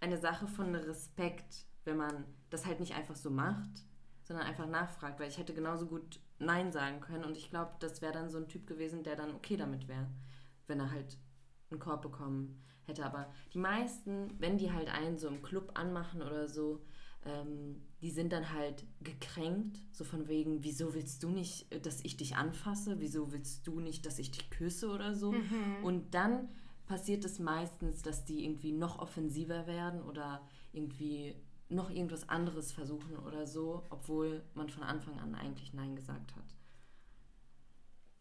[0.00, 3.84] eine Sache von Respekt, wenn man das halt nicht einfach so macht,
[4.22, 8.02] sondern einfach nachfragt, weil ich hätte genauso gut Nein sagen können und ich glaube, das
[8.02, 10.08] wäre dann so ein Typ gewesen, der dann okay damit wäre,
[10.66, 11.18] wenn er halt
[11.70, 13.04] einen Korb bekommen hätte.
[13.04, 16.84] Aber die meisten, wenn die halt einen so im Club anmachen oder so,
[17.24, 22.16] ähm, die sind dann halt gekränkt, so von wegen, wieso willst du nicht, dass ich
[22.16, 22.98] dich anfasse?
[22.98, 25.32] Wieso willst du nicht, dass ich dich küsse oder so?
[25.32, 25.84] Mhm.
[25.84, 26.48] Und dann
[26.86, 31.36] passiert es meistens, dass die irgendwie noch offensiver werden oder irgendwie
[31.68, 36.56] noch irgendwas anderes versuchen oder so, obwohl man von Anfang an eigentlich Nein gesagt hat.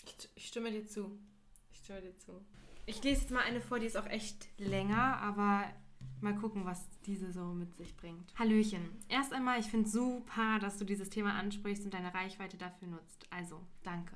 [0.05, 1.17] Ich, ich stimme dir zu.
[1.71, 2.33] Ich stimme dir zu.
[2.85, 5.63] Ich lese jetzt mal eine vor, die ist auch echt länger, aber
[6.21, 8.33] mal gucken, was diese so mit sich bringt.
[8.37, 8.81] Hallöchen.
[9.07, 13.25] Erst einmal, ich finde super, dass du dieses Thema ansprichst und deine Reichweite dafür nutzt.
[13.29, 14.15] Also, danke.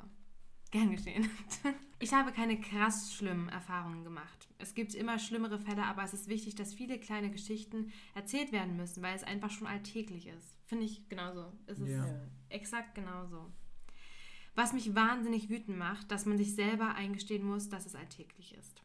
[0.72, 1.30] Gern geschehen.
[1.98, 4.50] Ich habe keine krass schlimmen Erfahrungen gemacht.
[4.58, 8.76] Es gibt immer schlimmere Fälle, aber es ist wichtig, dass viele kleine Geschichten erzählt werden
[8.76, 10.58] müssen, weil es einfach schon alltäglich ist.
[10.66, 11.54] Finde ich genauso.
[11.68, 12.06] Es ist ja.
[12.50, 13.50] exakt genauso.
[14.56, 18.84] Was mich wahnsinnig wütend macht, dass man sich selber eingestehen muss, dass es alltäglich ist.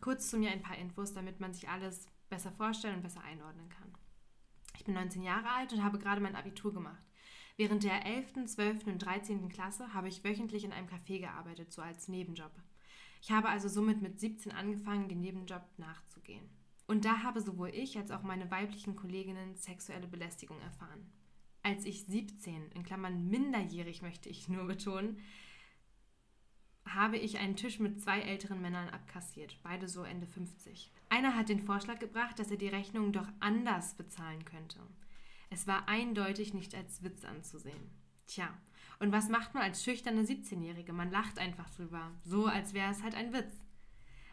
[0.00, 3.68] Kurz zu mir ein paar Infos, damit man sich alles besser vorstellen und besser einordnen
[3.68, 3.92] kann.
[4.76, 7.02] Ich bin 19 Jahre alt und habe gerade mein Abitur gemacht.
[7.56, 8.86] Während der 11., 12.
[8.88, 9.48] und 13.
[9.48, 12.50] Klasse habe ich wöchentlich in einem Café gearbeitet, so als Nebenjob.
[13.22, 16.48] Ich habe also somit mit 17 angefangen, den Nebenjob nachzugehen.
[16.86, 21.10] Und da habe sowohl ich als auch meine weiblichen Kolleginnen sexuelle Belästigung erfahren.
[21.62, 25.18] Als ich 17, in Klammern minderjährig möchte ich nur betonen,
[26.94, 30.92] habe ich einen Tisch mit zwei älteren Männern abkassiert, beide so Ende 50.
[31.08, 34.80] Einer hat den Vorschlag gebracht, dass er die Rechnung doch anders bezahlen könnte.
[35.50, 37.90] Es war eindeutig nicht als Witz anzusehen.
[38.26, 38.48] Tja,
[38.98, 40.92] und was macht man als schüchterne 17-Jährige?
[40.92, 43.52] Man lacht einfach drüber, so als wäre es halt ein Witz.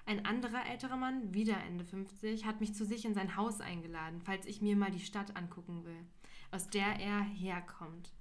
[0.05, 4.21] Ein anderer älterer Mann, wieder Ende 50, hat mich zu sich in sein Haus eingeladen,
[4.21, 6.05] falls ich mir mal die Stadt angucken will,
[6.51, 8.11] aus der er herkommt.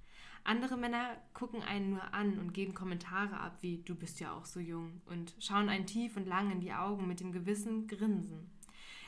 [0.43, 4.45] Andere Männer gucken einen nur an und geben Kommentare ab, wie du bist ja auch
[4.45, 8.49] so jung und schauen einen tief und lang in die Augen mit dem gewissen Grinsen.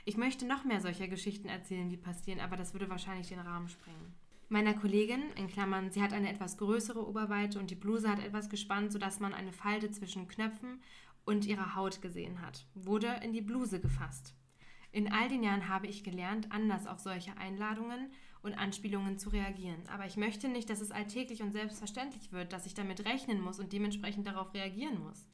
[0.06, 3.70] Ich möchte noch mehr solcher Geschichten erzählen, die passieren, aber das würde wahrscheinlich den Rahmen
[3.70, 4.14] sprengen.
[4.50, 8.50] Meiner Kollegin, in Klammern, sie hat eine etwas größere Oberweite und die Bluse hat etwas
[8.50, 10.82] gespannt, sodass man eine Falte zwischen Knöpfen
[11.26, 14.36] und ihrer Haut gesehen hat, wurde in die Bluse gefasst.
[14.92, 18.12] In all den Jahren habe ich gelernt, anders auf solche Einladungen
[18.44, 19.82] und Anspielungen zu reagieren.
[19.88, 23.60] Aber ich möchte nicht, dass es alltäglich und selbstverständlich wird, dass ich damit rechnen muss
[23.60, 25.26] und dementsprechend darauf reagieren muss.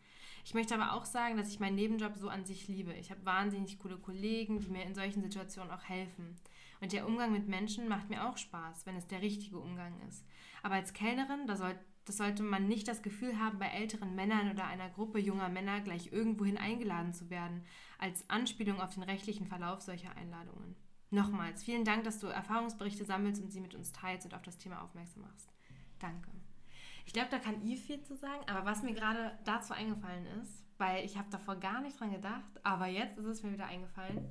[0.45, 2.93] Ich möchte aber auch sagen, dass ich meinen Nebenjob so an sich liebe.
[2.93, 6.39] Ich habe wahnsinnig coole Kollegen, die mir in solchen Situationen auch helfen.
[6.81, 10.25] Und der Umgang mit Menschen macht mir auch Spaß, wenn es der richtige Umgang ist.
[10.63, 14.51] Aber als Kellnerin, da soll, das sollte man nicht das Gefühl haben, bei älteren Männern
[14.51, 17.65] oder einer Gruppe junger Männer gleich irgendwohin eingeladen zu werden,
[17.97, 20.75] als Anspielung auf den rechtlichen Verlauf solcher Einladungen.
[21.11, 24.57] Nochmals, vielen Dank, dass du Erfahrungsberichte sammelst und sie mit uns teilst und auf das
[24.57, 25.51] Thema aufmerksam machst.
[25.99, 26.29] Danke.
[27.05, 30.63] Ich glaube, da kann Yves viel zu sagen, aber was mir gerade dazu eingefallen ist,
[30.77, 34.29] weil ich habe davor gar nicht dran gedacht, aber jetzt ist es mir wieder eingefallen.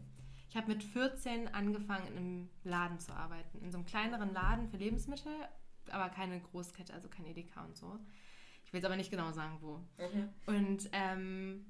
[0.48, 3.58] Ich habe mit 14 angefangen, in einem Laden zu arbeiten.
[3.58, 5.32] In so einem kleineren Laden für Lebensmittel,
[5.90, 7.98] aber keine Großkette, also kein Edeka und so.
[8.64, 9.80] Ich will jetzt aber nicht genau sagen, wo.
[9.98, 10.28] Okay.
[10.46, 11.66] Und ähm,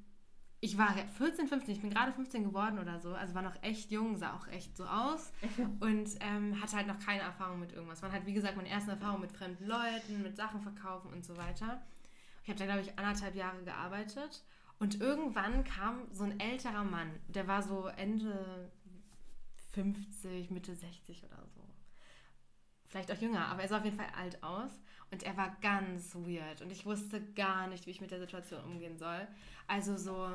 [0.61, 3.91] ich war 14, 15, ich bin gerade 15 geworden oder so, also war noch echt
[3.91, 5.33] jung, sah auch echt so aus
[5.81, 8.03] und ähm, hatte halt noch keine Erfahrung mit irgendwas.
[8.03, 11.37] Man hat, wie gesagt, meine ersten Erfahrungen mit fremden Leuten, mit Sachen verkaufen und so
[11.37, 11.81] weiter.
[12.43, 14.43] Ich habe da, glaube ich, anderthalb Jahre gearbeitet
[14.81, 18.71] und irgendwann kam so ein älterer Mann, der war so Ende
[19.73, 21.61] 50, Mitte 60 oder so.
[22.89, 24.70] Vielleicht auch jünger, aber er sah auf jeden Fall alt aus
[25.11, 28.64] und er war ganz weird und ich wusste gar nicht, wie ich mit der Situation
[28.64, 29.26] umgehen soll.
[29.66, 30.26] Also so,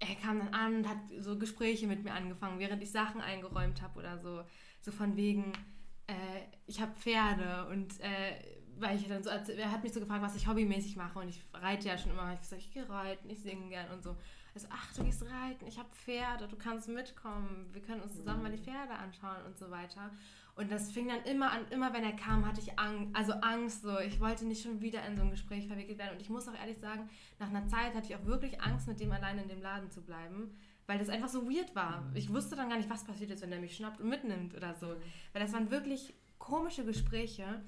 [0.00, 3.82] er kam dann an und hat so Gespräche mit mir angefangen, während ich Sachen eingeräumt
[3.82, 4.42] habe oder so.
[4.80, 5.52] So von wegen,
[6.06, 6.14] äh,
[6.66, 10.36] ich habe Pferde und äh, weil ich dann so, er hat mich so gefragt, was
[10.36, 12.32] ich hobbymäßig mache und ich reite ja schon immer.
[12.34, 14.16] Ich gesagt, ich gehe reiten, ich singe gern und so.
[14.54, 18.42] Also, ach, du gehst reiten, ich habe Pferde, du kannst mitkommen, wir können uns zusammen
[18.42, 20.10] mal die Pferde anschauen und so weiter.
[20.58, 23.82] Und das fing dann immer an, immer wenn er kam, hatte ich Angst, also Angst
[23.82, 23.96] so.
[24.00, 26.14] Ich wollte nicht schon wieder in so ein Gespräch verwickelt werden.
[26.14, 28.98] Und ich muss auch ehrlich sagen, nach einer Zeit hatte ich auch wirklich Angst, mit
[28.98, 30.50] dem alleine in dem Laden zu bleiben,
[30.88, 32.04] weil das einfach so weird war.
[32.14, 34.74] Ich wusste dann gar nicht, was passiert ist, wenn er mich schnappt und mitnimmt oder
[34.74, 34.96] so.
[35.32, 37.62] Weil das waren wirklich komische Gespräche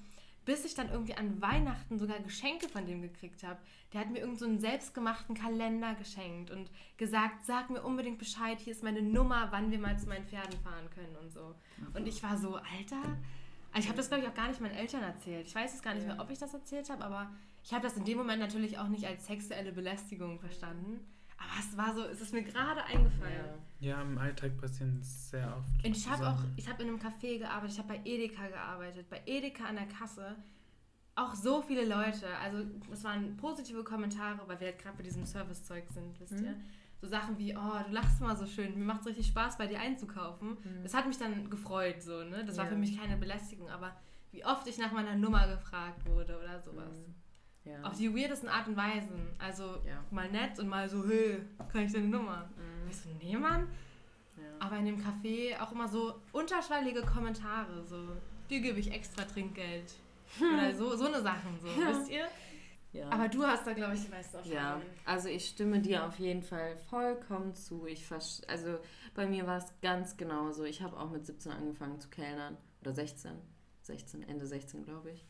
[0.45, 3.59] bis ich dann irgendwie an Weihnachten sogar Geschenke von dem gekriegt habe.
[3.93, 8.59] Der hat mir irgend so einen selbstgemachten Kalender geschenkt und gesagt, sag mir unbedingt Bescheid,
[8.59, 11.55] hier ist meine Nummer, wann wir mal zu meinen Pferden fahren können und so.
[11.93, 13.17] Und ich war so, Alter,
[13.71, 15.47] also ich habe das glaube ich auch gar nicht meinen Eltern erzählt.
[15.47, 17.31] Ich weiß jetzt gar nicht mehr, ob ich das erzählt habe, aber
[17.63, 20.99] ich habe das in dem Moment natürlich auch nicht als sexuelle Belästigung verstanden.
[21.41, 23.45] Aber es war so, es ist mir gerade eingefallen.
[23.79, 23.97] Ja.
[23.97, 24.01] ja.
[24.01, 25.85] im Alltag passieren sehr oft.
[25.85, 29.09] Und ich habe auch, ich habe in einem Café gearbeitet, ich habe bei Edeka gearbeitet.
[29.09, 30.35] Bei Edeka an der Kasse
[31.15, 32.27] auch so viele Leute.
[32.41, 36.45] Also es waren positive Kommentare, weil wir halt gerade bei diesem Servicezeug sind, wisst mhm.
[36.45, 36.55] ihr.
[37.01, 39.65] So Sachen wie, oh, du lachst mal so schön, mir macht es richtig Spaß, bei
[39.65, 40.49] dir einzukaufen.
[40.49, 40.83] Mhm.
[40.83, 42.45] Das hat mich dann gefreut, so, ne?
[42.45, 42.63] Das ja.
[42.63, 43.95] war für mich keine Belästigung, aber
[44.31, 46.95] wie oft ich nach meiner Nummer gefragt wurde oder sowas.
[46.95, 47.15] Mhm.
[47.65, 47.81] Ja.
[47.83, 49.27] Auf die weirdesten Art und Weisen.
[49.37, 50.03] Also ja.
[50.09, 51.41] mal nett und mal so, hey,
[51.71, 52.49] kann ich deine Nummer?
[52.57, 52.89] Mhm.
[52.89, 53.67] Ich so, nee, Mann.
[54.37, 54.43] Ja.
[54.59, 58.15] Aber in dem Café auch immer so unterschwellige Kommentare, so,
[58.49, 59.93] dir gebe ich extra Trinkgeld.
[60.39, 60.53] Hm.
[60.53, 62.27] Oder so, so eine Sachen, so, wisst ihr?
[62.93, 63.09] Ja.
[63.09, 64.51] Aber du hast da, glaube ich, die meisten auch schon.
[64.51, 67.85] Ja, also ich stimme dir auf jeden Fall vollkommen zu.
[67.85, 68.79] Ich also
[69.15, 70.65] bei mir war es ganz genauso.
[70.65, 72.57] Ich habe auch mit 17 angefangen zu kellnern.
[72.81, 73.31] Oder 16.
[73.83, 75.25] 16, Ende 16, glaube ich.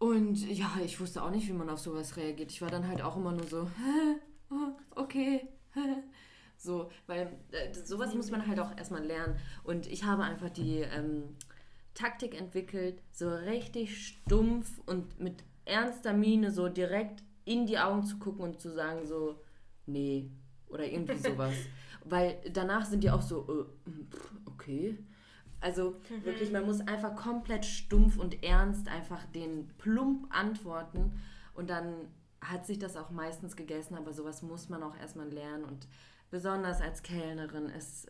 [0.00, 2.50] Und ja, ich wusste auch nicht, wie man auf sowas reagiert.
[2.50, 3.70] Ich war dann halt auch immer nur so,
[4.50, 5.46] oh, okay.
[6.56, 9.36] so, weil äh, sowas muss man halt auch erstmal lernen.
[9.62, 11.36] Und ich habe einfach die ähm,
[11.92, 18.18] Taktik entwickelt, so richtig stumpf und mit ernster Miene so direkt in die Augen zu
[18.18, 19.38] gucken und zu sagen so,
[19.84, 20.30] nee,
[20.68, 21.52] oder irgendwie sowas.
[22.06, 23.90] weil danach sind die auch so, äh,
[24.46, 24.96] okay.
[25.60, 26.24] Also mhm.
[26.24, 31.20] wirklich, man muss einfach komplett stumpf und ernst einfach den plump antworten
[31.54, 31.94] und dann
[32.40, 35.86] hat sich das auch meistens gegessen, aber sowas muss man auch erstmal lernen und
[36.30, 38.06] besonders als Kellnerin, es,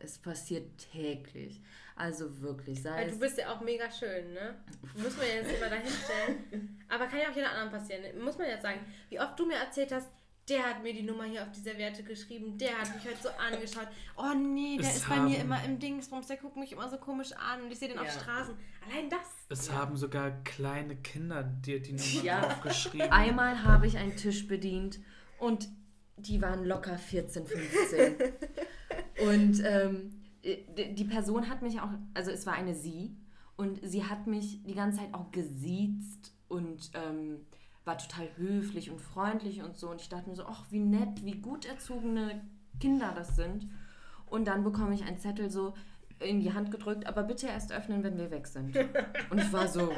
[0.00, 1.62] es passiert täglich.
[1.96, 4.56] Also wirklich, sei also, Du bist ja auch mega schön, ne?
[4.96, 6.84] Muss man jetzt immer dahinstellen.
[6.88, 8.02] aber kann ja auch jeder anderen passieren.
[8.22, 10.10] Muss man jetzt sagen, wie oft du mir erzählt hast,
[10.48, 13.28] der hat mir die Nummer hier auf die Serviette geschrieben, der hat mich heute so
[13.30, 13.88] angeschaut.
[14.16, 16.98] Oh nee, der es ist bei mir immer im Dingsbums, der guckt mich immer so
[16.98, 18.02] komisch an und ich sehe den ja.
[18.02, 18.54] auf Straßen.
[18.86, 19.20] Allein das.
[19.48, 19.74] Es ja.
[19.74, 22.46] haben sogar kleine Kinder dir die Nummer ja.
[22.46, 23.10] aufgeschrieben.
[23.10, 25.00] Einmal habe ich einen Tisch bedient
[25.38, 25.68] und
[26.16, 28.16] die waren locker 14, 15.
[29.28, 33.16] und ähm, die Person hat mich auch, also es war eine sie
[33.56, 37.46] und sie hat mich die ganze Zeit auch gesiezt und ähm,
[37.84, 39.90] war total höflich und freundlich und so.
[39.90, 42.40] Und ich dachte mir so, ach, wie nett, wie gut erzogene
[42.80, 43.68] Kinder das sind.
[44.26, 45.74] Und dann bekomme ich einen Zettel so
[46.20, 48.76] in die Hand gedrückt, aber bitte erst öffnen, wenn wir weg sind.
[49.30, 49.92] Und ich war so,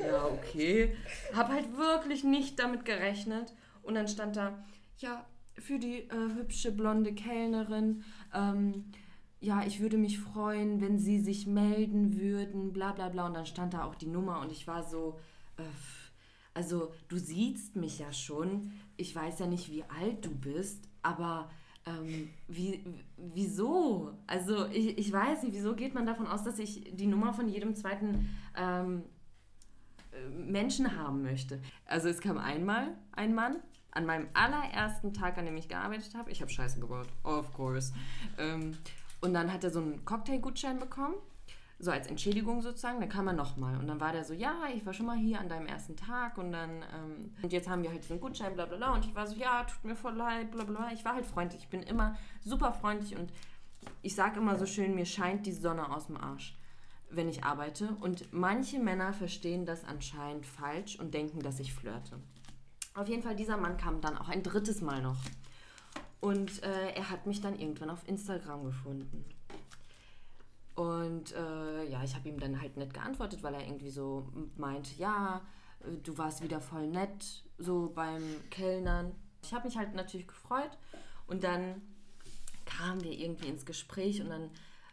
[0.00, 0.96] ja, okay.
[1.34, 3.52] Hab halt wirklich nicht damit gerechnet.
[3.82, 4.64] Und dann stand da,
[4.98, 5.26] ja,
[5.58, 8.86] für die äh, hübsche blonde Kellnerin, ähm,
[9.40, 13.26] ja, ich würde mich freuen, wenn Sie sich melden würden, bla bla bla.
[13.26, 15.18] Und dann stand da auch die Nummer und ich war so,
[15.58, 15.62] äh,
[16.56, 18.72] also du siehst mich ja schon.
[18.96, 21.50] Ich weiß ja nicht, wie alt du bist, aber
[21.84, 22.82] ähm, wie,
[23.18, 24.14] wieso?
[24.26, 27.46] Also ich, ich weiß nicht, wieso geht man davon aus, dass ich die Nummer von
[27.46, 29.02] jedem zweiten ähm,
[30.12, 31.60] äh, Menschen haben möchte.
[31.84, 33.56] Also es kam einmal ein Mann,
[33.90, 36.30] an meinem allerersten Tag, an dem ich gearbeitet habe.
[36.30, 37.92] Ich habe Scheiße gebaut, of course.
[38.38, 38.78] Ähm,
[39.20, 41.16] und dann hat er so einen Cocktailgutschein bekommen
[41.78, 43.78] so als Entschädigung sozusagen, dann kam er nochmal.
[43.78, 46.38] Und dann war der so, ja, ich war schon mal hier an deinem ersten Tag
[46.38, 48.94] und dann, ähm, und jetzt haben wir halt diesen Gutschein, bla bla bla.
[48.94, 50.90] Und ich war so, ja, tut mir voll leid, bla bla.
[50.92, 51.62] Ich war halt freundlich.
[51.62, 53.30] Ich bin immer super freundlich und
[54.02, 56.56] ich sage immer so schön, mir scheint die Sonne aus dem Arsch,
[57.10, 57.90] wenn ich arbeite.
[58.00, 62.18] Und manche Männer verstehen das anscheinend falsch und denken, dass ich flirte.
[62.94, 65.18] Auf jeden Fall, dieser Mann kam dann auch ein drittes Mal noch.
[66.20, 69.24] Und äh, er hat mich dann irgendwann auf Instagram gefunden.
[70.76, 74.98] Und äh, ja, ich habe ihm dann halt nett geantwortet, weil er irgendwie so meint,
[74.98, 75.40] ja,
[75.80, 79.12] äh, du warst wieder voll nett, so beim Kellnern.
[79.42, 80.76] Ich habe mich halt natürlich gefreut
[81.26, 81.80] und dann
[82.66, 84.50] kamen wir irgendwie ins Gespräch und dann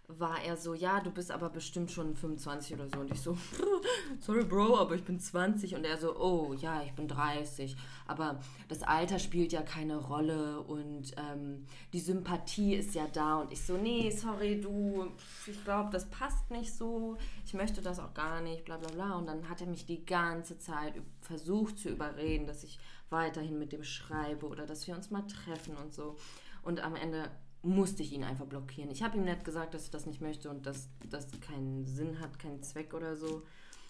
[0.08, 3.00] war er so, ja, du bist aber bestimmt schon 25 oder so.
[3.00, 3.38] Und ich so,
[4.20, 5.76] sorry Bro, aber ich bin 20.
[5.76, 7.76] Und er so, oh ja, ich bin 30.
[8.06, 13.42] Aber das Alter spielt ja keine Rolle und ähm, die Sympathie ist ja da.
[13.42, 15.08] Und ich so, nee, sorry, du,
[15.48, 17.18] ich glaube, das passt nicht so.
[17.46, 19.16] Ich möchte das auch gar nicht, bla bla bla.
[19.16, 22.80] Und dann hat er mich die ganze Zeit versucht zu überreden, dass ich
[23.10, 26.18] weiterhin mit dem schreibe oder dass wir uns mal treffen und so.
[26.64, 27.30] Und am Ende
[27.62, 28.92] musste ich ihn einfach blockieren.
[28.92, 32.20] Ich habe ihm nicht gesagt, dass ich das nicht möchte und dass das keinen Sinn
[32.20, 33.44] hat, keinen Zweck oder so.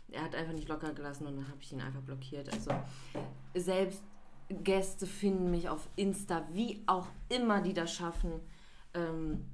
[0.10, 2.52] Er hat einfach nicht locker gelassen und dann habe ich ihn einfach blockiert.
[2.54, 2.72] Also
[3.56, 4.04] selbst
[4.50, 8.40] Gäste finden mich auf Insta, wie auch immer die das schaffen
[8.94, 9.46] ähm,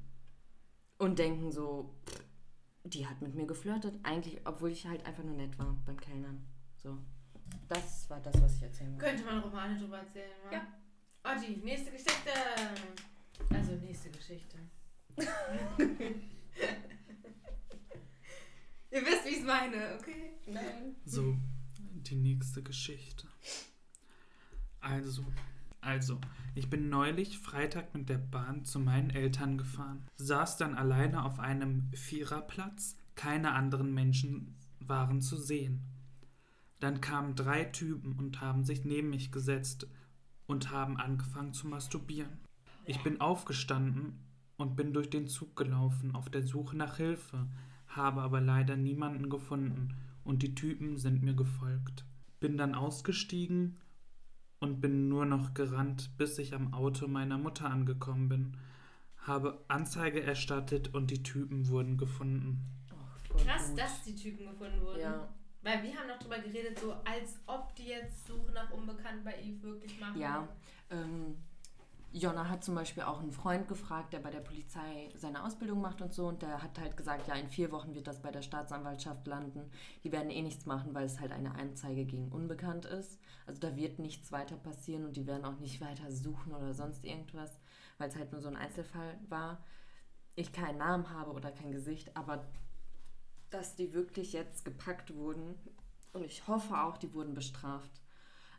[0.97, 2.23] und denken so, pff,
[2.83, 3.97] die hat mit mir geflirtet.
[4.03, 6.45] Eigentlich, obwohl ich halt einfach nur nett war beim Kellnern.
[6.75, 6.97] So.
[7.67, 9.05] Das war das, was ich erzählen wollte.
[9.05, 10.51] Könnte man Romane drüber erzählen, wa?
[10.51, 10.67] Ja.
[11.23, 12.31] Otti, nächste Geschichte.
[13.53, 14.57] Also nächste Geschichte.
[18.91, 20.31] Ihr wisst, wie ich es meine, okay?
[20.47, 20.95] Nein.
[21.05, 21.37] So,
[21.77, 23.27] die nächste Geschichte.
[24.79, 25.25] Also,
[25.81, 26.19] Also,
[26.55, 31.39] ich bin neulich Freitag mit der Bahn zu meinen Eltern gefahren, saß dann alleine auf
[31.39, 35.85] einem Viererplatz, keine anderen Menschen waren zu sehen.
[36.81, 39.87] Dann kamen drei Typen und haben sich neben mich gesetzt
[40.47, 42.39] und haben angefangen zu masturbieren.
[42.85, 44.19] Ich bin aufgestanden
[44.57, 47.47] und bin durch den Zug gelaufen auf der Suche nach Hilfe,
[47.89, 52.05] habe aber leider niemanden gefunden und die Typen sind mir gefolgt.
[52.39, 53.77] Bin dann ausgestiegen
[54.59, 58.57] und bin nur noch gerannt, bis ich am Auto meiner Mutter angekommen bin.
[59.17, 62.65] Habe Anzeige erstattet und die Typen wurden gefunden.
[62.93, 65.01] Oh, Krass, dass die Typen gefunden wurden.
[65.01, 65.29] Ja.
[65.61, 69.33] Weil wir haben noch drüber geredet, so als ob die jetzt Suche nach Unbekannt bei
[69.41, 70.19] Eve wirklich machen.
[70.19, 70.47] Ja,
[70.89, 71.35] ähm,
[72.11, 76.01] Jonna hat zum Beispiel auch einen Freund gefragt, der bei der Polizei seine Ausbildung macht
[76.01, 76.27] und so.
[76.27, 79.69] Und der hat halt gesagt, ja, in vier Wochen wird das bei der Staatsanwaltschaft landen.
[80.03, 83.19] Die werden eh nichts machen, weil es halt eine Anzeige gegen Unbekannt ist.
[83.45, 87.05] Also da wird nichts weiter passieren und die werden auch nicht weiter suchen oder sonst
[87.05, 87.59] irgendwas,
[87.97, 89.63] weil es halt nur so ein Einzelfall war.
[90.35, 92.47] Ich keinen Namen habe oder kein Gesicht, aber
[93.49, 95.55] dass die wirklich jetzt gepackt wurden
[96.13, 98.01] und ich hoffe auch, die wurden bestraft.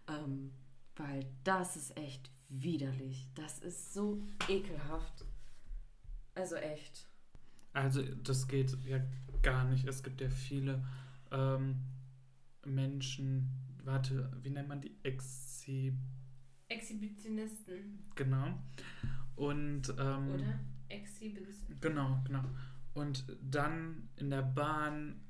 [0.09, 0.53] Ähm,
[0.97, 3.29] weil das ist echt widerlich.
[3.35, 5.25] Das ist so ekelhaft.
[6.35, 7.09] Also echt.
[7.73, 9.01] Also das geht ja
[9.43, 9.87] gar nicht.
[9.87, 10.85] Es gibt ja viele
[11.31, 11.77] ähm,
[12.65, 13.49] Menschen,
[13.85, 14.97] warte, wie nennt man die?
[15.03, 15.97] Exhi
[16.69, 17.99] Exhibitionisten.
[18.15, 18.59] Genau.
[19.35, 21.81] Und ähm, oder Exhibitionisten.
[21.81, 22.45] Genau, genau.
[22.95, 25.21] Und dann in der Bahn,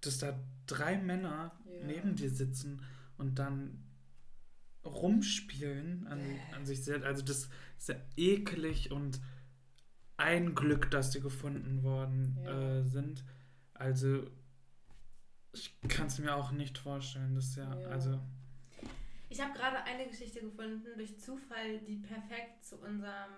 [0.00, 1.86] dass da drei Männer ja.
[1.86, 2.82] neben dir sitzen
[3.16, 3.87] und dann
[4.94, 6.20] rumspielen an,
[6.54, 7.04] an sich selbst.
[7.06, 9.20] Also das ist ja eklig und
[10.16, 12.78] ein Glück, dass die gefunden worden ja.
[12.78, 13.24] äh, sind.
[13.74, 14.28] Also
[15.52, 17.34] ich kann es mir auch nicht vorstellen.
[17.34, 17.88] Das ja, ja.
[17.88, 18.20] also.
[19.30, 23.32] Ich habe gerade eine Geschichte gefunden durch Zufall, die perfekt zu unserem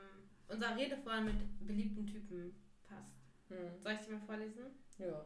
[0.51, 2.53] unserer Rede vorhin mit beliebten Typen
[2.89, 3.23] passt.
[3.49, 3.81] Hm.
[3.81, 4.65] Soll ich die mal vorlesen?
[4.99, 5.25] Ja.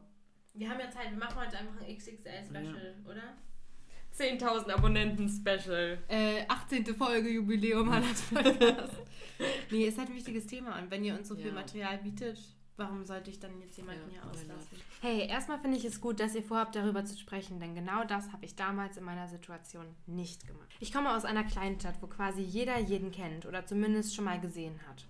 [0.55, 3.11] Wir haben ja Zeit, wir machen heute einfach ein XXL-Special, ja.
[3.11, 3.37] oder?
[4.17, 5.99] 10.000 Abonnenten Special.
[6.09, 6.87] Äh, 18.
[6.95, 8.95] Folge Jubiläum Hallas Podcast.
[9.71, 12.39] nee, ist halt ein wichtiges Thema und wenn ihr uns so viel Material bietet,
[12.77, 14.79] warum sollte ich dann jetzt jemanden ja, hier auslassen?
[15.01, 18.33] Hey, erstmal finde ich es gut, dass ihr vorhabt, darüber zu sprechen, denn genau das
[18.33, 20.77] habe ich damals in meiner Situation nicht gemacht.
[20.79, 24.41] Ich komme aus einer kleinen Stadt, wo quasi jeder jeden kennt oder zumindest schon mal
[24.41, 25.05] gesehen hat.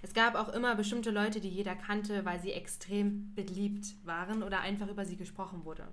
[0.00, 4.60] Es gab auch immer bestimmte Leute, die jeder kannte, weil sie extrem beliebt waren oder
[4.60, 5.88] einfach über sie gesprochen wurde.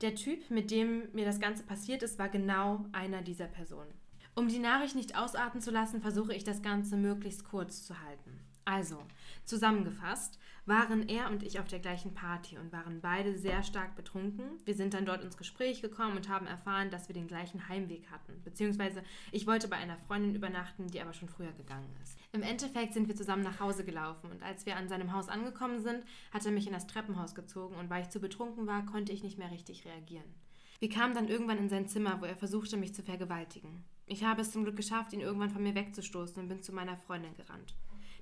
[0.00, 3.92] Der Typ, mit dem mir das Ganze passiert ist, war genau einer dieser Personen.
[4.34, 8.40] Um die Nachricht nicht ausarten zu lassen, versuche ich das Ganze möglichst kurz zu halten.
[8.64, 8.96] Also,
[9.44, 10.38] zusammengefasst,
[10.70, 14.44] waren er und ich auf der gleichen Party und waren beide sehr stark betrunken.
[14.64, 18.08] Wir sind dann dort ins Gespräch gekommen und haben erfahren, dass wir den gleichen Heimweg
[18.10, 18.40] hatten.
[18.44, 19.02] Beziehungsweise
[19.32, 22.16] ich wollte bei einer Freundin übernachten, die aber schon früher gegangen ist.
[22.32, 25.80] Im Endeffekt sind wir zusammen nach Hause gelaufen und als wir an seinem Haus angekommen
[25.80, 29.12] sind, hat er mich in das Treppenhaus gezogen und weil ich zu betrunken war, konnte
[29.12, 30.32] ich nicht mehr richtig reagieren.
[30.78, 33.84] Wir kamen dann irgendwann in sein Zimmer, wo er versuchte, mich zu vergewaltigen.
[34.06, 36.96] Ich habe es zum Glück geschafft, ihn irgendwann von mir wegzustoßen und bin zu meiner
[36.96, 37.74] Freundin gerannt.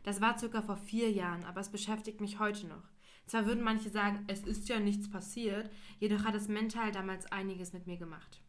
[0.02, 2.88] Das war circa vor vier Jahren, aber es beschäftigt mich heute noch.
[3.26, 7.72] Zwar würden manche sagen, es ist ja nichts passiert, jedoch hat es mental damals einiges
[7.72, 8.40] mit mir gemacht.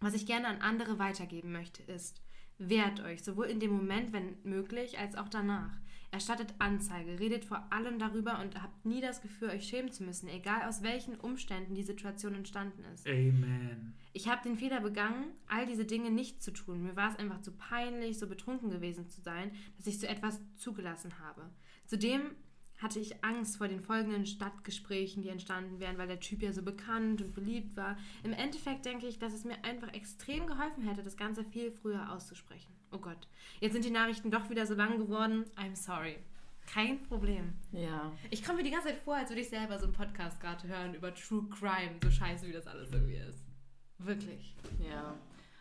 [0.00, 2.22] Was ich gerne an andere weitergeben möchte, ist,
[2.62, 5.72] Wehrt euch, sowohl in dem Moment, wenn möglich, als auch danach.
[6.12, 10.28] Erstattet Anzeige, redet vor allem darüber und habt nie das Gefühl, euch schämen zu müssen,
[10.28, 13.06] egal aus welchen Umständen die Situation entstanden ist.
[13.06, 13.94] Amen.
[14.12, 16.82] Ich habe den Fehler begangen, all diese Dinge nicht zu tun.
[16.82, 20.40] Mir war es einfach zu peinlich, so betrunken gewesen zu sein, dass ich so etwas
[20.56, 21.48] zugelassen habe.
[21.86, 22.22] Zudem
[22.80, 26.62] hatte ich Angst vor den folgenden Stadtgesprächen, die entstanden wären, weil der Typ ja so
[26.62, 27.96] bekannt und beliebt war.
[28.22, 32.10] Im Endeffekt denke ich, dass es mir einfach extrem geholfen hätte, das Ganze viel früher
[32.12, 32.72] auszusprechen.
[32.90, 33.28] Oh Gott,
[33.60, 35.44] jetzt sind die Nachrichten doch wieder so lang geworden.
[35.56, 36.16] I'm sorry.
[36.66, 37.54] Kein Problem.
[37.72, 38.12] Ja.
[38.30, 40.66] Ich komme mir die ganze Zeit vor, als würde ich selber so einen Podcast gerade
[40.68, 43.44] hören über True Crime, so scheiße, wie das alles irgendwie ist.
[43.98, 44.56] Wirklich.
[44.88, 45.16] Ja.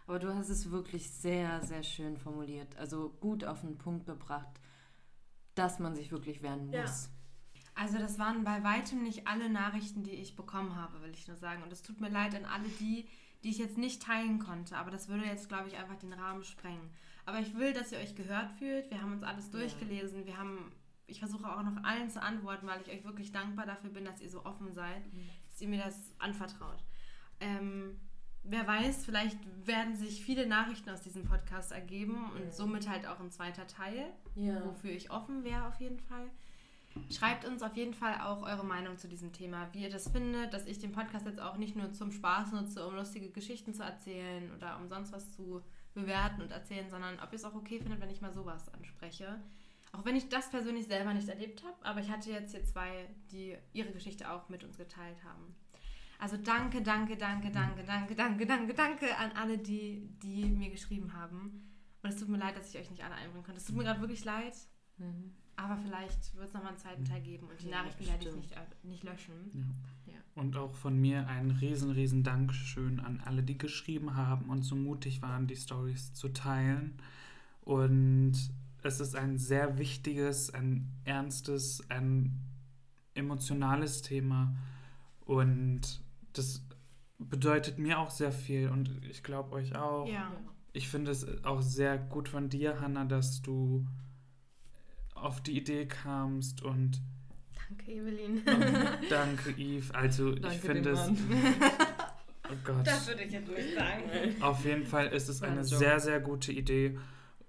[0.08, 2.76] Aber du hast es wirklich sehr, sehr schön formuliert.
[2.78, 4.60] Also gut auf den Punkt gebracht
[5.60, 6.76] dass man sich wirklich wehren muss.
[6.76, 6.86] Ja.
[7.76, 11.38] Also das waren bei weitem nicht alle Nachrichten, die ich bekommen habe, will ich nur
[11.38, 11.64] sagen.
[11.64, 13.08] Und es tut mir leid an alle die,
[13.44, 14.78] die ich jetzt nicht teilen konnte.
[14.78, 16.90] Aber das würde jetzt, glaube ich, einfach den Rahmen sprengen.
[17.26, 18.90] Aber ich will, dass ihr euch gehört fühlt.
[18.90, 20.26] Wir haben uns alles durchgelesen.
[20.26, 20.72] Wir haben,
[21.08, 24.22] ich versuche auch noch allen zu antworten, weil ich euch wirklich dankbar dafür bin, dass
[24.22, 25.30] ihr so offen seid, mhm.
[25.50, 26.84] dass ihr mir das anvertraut.
[27.40, 28.00] Ähm,
[28.44, 33.20] wer weiß, vielleicht werden sich viele Nachrichten aus diesem Podcast ergeben und somit halt auch
[33.20, 34.66] ein zweiter Teil, ja.
[34.66, 36.30] wofür ich offen wäre auf jeden Fall.
[37.12, 40.54] Schreibt uns auf jeden Fall auch eure Meinung zu diesem Thema, wie ihr das findet,
[40.54, 43.84] dass ich den Podcast jetzt auch nicht nur zum Spaß nutze, um lustige Geschichten zu
[43.84, 45.62] erzählen oder um sonst was zu
[45.94, 49.40] bewerten und erzählen, sondern ob ihr es auch okay findet, wenn ich mal sowas anspreche.
[49.92, 53.08] Auch wenn ich das persönlich selber nicht erlebt habe, aber ich hatte jetzt hier zwei,
[53.32, 55.56] die ihre Geschichte auch mit uns geteilt haben.
[56.20, 61.14] Also danke, danke, danke, danke, danke, danke, danke, danke an alle, die, die mir geschrieben
[61.14, 61.72] haben.
[62.04, 63.60] Und es tut mir leid, dass ich euch nicht alle einbringen konnte.
[63.60, 64.54] Es tut mir gerade wirklich leid.
[64.98, 65.32] Mhm.
[65.56, 68.36] Aber vielleicht wird es nochmal einen zweiten Teil geben und die ja, Nachrichten werde ich
[68.36, 69.34] nicht, äh, nicht löschen.
[70.06, 70.14] Ja.
[70.14, 70.20] Ja.
[70.36, 74.76] Und auch von mir ein riesen, riesen Dankeschön an alle, die geschrieben haben und so
[74.76, 77.02] mutig waren, die Stories zu teilen.
[77.62, 78.34] Und
[78.84, 82.40] es ist ein sehr wichtiges, ein ernstes, ein
[83.14, 84.56] emotionales Thema.
[85.26, 86.02] Und
[86.40, 86.64] das
[87.18, 90.08] bedeutet mir auch sehr viel und ich glaube euch auch.
[90.08, 90.32] Ja.
[90.72, 93.86] Ich finde es auch sehr gut von dir, Hannah, dass du
[95.16, 97.02] auf die Idee kamst und.
[97.68, 98.42] Danke, Evelyn.
[99.10, 99.92] danke, Yves.
[99.92, 101.12] Also, danke ich finde es.
[102.52, 102.88] Oh Gott.
[102.88, 104.42] Das würde ich jetzt nicht sagen.
[104.42, 106.98] Auf jeden Fall ist es eine sehr, sehr gute Idee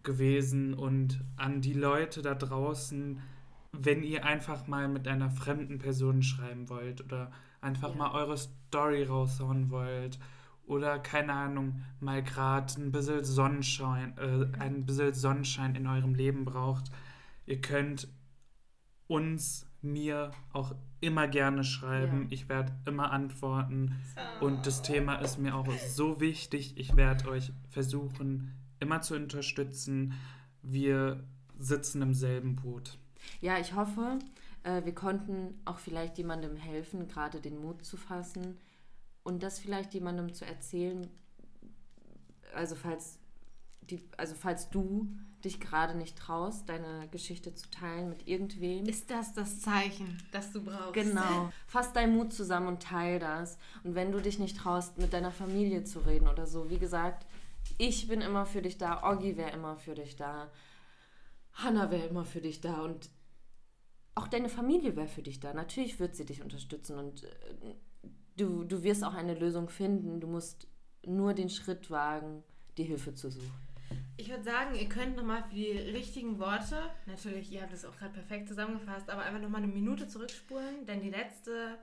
[0.02, 3.18] gewesen und an die Leute da draußen,
[3.72, 7.32] wenn ihr einfach mal mit einer fremden Person schreiben wollt oder
[7.62, 7.96] einfach ja.
[7.96, 8.36] mal eure
[8.70, 10.18] Story raushauen wollt
[10.66, 16.44] oder keine Ahnung, mal gerade ein bisschen Sonnenschein, äh, ein bisschen Sonnenschein in eurem Leben
[16.44, 16.90] braucht,
[17.50, 18.06] Ihr könnt
[19.08, 22.22] uns, mir auch immer gerne schreiben.
[22.22, 22.26] Ja.
[22.30, 23.96] Ich werde immer antworten.
[24.40, 24.46] Oh.
[24.46, 26.74] Und das Thema ist mir auch so wichtig.
[26.76, 30.12] Ich werde euch versuchen, immer zu unterstützen.
[30.62, 31.24] Wir
[31.58, 32.98] sitzen im selben Boot.
[33.40, 34.20] Ja, ich hoffe,
[34.62, 38.58] äh, wir konnten auch vielleicht jemandem helfen, gerade den Mut zu fassen
[39.22, 41.08] und das vielleicht jemandem zu erzählen.
[42.54, 43.18] Also falls
[43.82, 45.08] die, also falls du
[45.44, 48.84] dich gerade nicht traust, deine Geschichte zu teilen mit irgendwem.
[48.86, 50.92] Ist das das Zeichen, das du brauchst?
[50.92, 51.50] Genau.
[51.66, 53.58] Fass deinen Mut zusammen und teil das.
[53.82, 57.26] Und wenn du dich nicht traust, mit deiner Familie zu reden oder so, wie gesagt,
[57.78, 60.50] ich bin immer für dich da, Oggi wäre immer für dich da,
[61.54, 63.08] Hannah wäre immer für dich da und
[64.14, 65.54] auch deine Familie wäre für dich da.
[65.54, 67.28] Natürlich wird sie dich unterstützen und äh,
[68.36, 70.20] du, du wirst auch eine Lösung finden.
[70.20, 70.66] Du musst
[71.06, 72.42] nur den Schritt wagen,
[72.76, 73.50] die Hilfe zu suchen.
[74.16, 77.96] Ich würde sagen, ihr könnt nochmal für die richtigen Worte, natürlich, ihr habt es auch
[77.96, 81.78] gerade perfekt zusammengefasst, aber einfach nochmal eine Minute zurückspulen, denn die letzte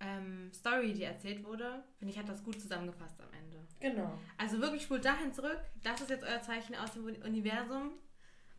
[0.00, 3.56] ähm, Story, die erzählt wurde, finde ich, hat das gut zusammengefasst am Ende.
[3.80, 4.18] Genau.
[4.36, 5.60] Also wirklich spult dahin zurück.
[5.84, 7.92] Das ist jetzt euer Zeichen aus dem Universum,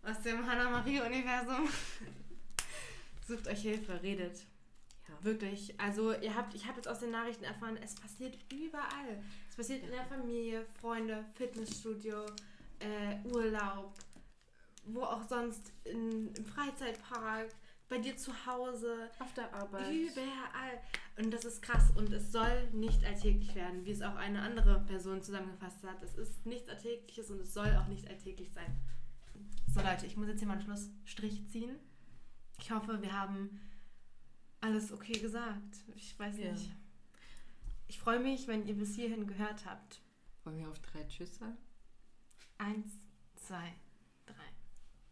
[0.03, 1.67] aus dem Hannah-Marie-Universum.
[3.27, 4.45] Sucht euch Hilfe, redet.
[5.07, 5.15] Ja.
[5.21, 5.77] Wirklich.
[5.79, 9.21] Also ihr habt, ich habe jetzt aus den Nachrichten erfahren, es passiert überall.
[9.49, 12.25] Es passiert in der Familie, Freunde, Fitnessstudio,
[12.79, 13.93] äh, Urlaub,
[14.85, 17.49] wo auch sonst in, im Freizeitpark,
[17.89, 19.93] bei dir zu Hause, auf der Arbeit.
[19.93, 20.81] Überall.
[21.17, 24.81] Und das ist krass und es soll nicht alltäglich werden, wie es auch eine andere
[24.81, 26.01] Person zusammengefasst hat.
[26.03, 28.77] Es ist nichts Alltägliches und es soll auch nicht alltäglich sein.
[29.73, 31.77] So Leute, ich muss jetzt hier mal einen Schlussstrich ziehen.
[32.59, 33.59] Ich hoffe, wir haben
[34.61, 35.77] alles okay gesagt.
[35.95, 36.51] Ich weiß ja.
[36.51, 36.71] nicht.
[37.87, 40.01] Ich freue mich, wenn ihr bis hierhin gehört habt.
[40.43, 41.57] Wollen wir auf drei Tschüss sagen?
[42.57, 42.91] Eins,
[43.35, 43.73] zwei,
[44.25, 44.49] drei.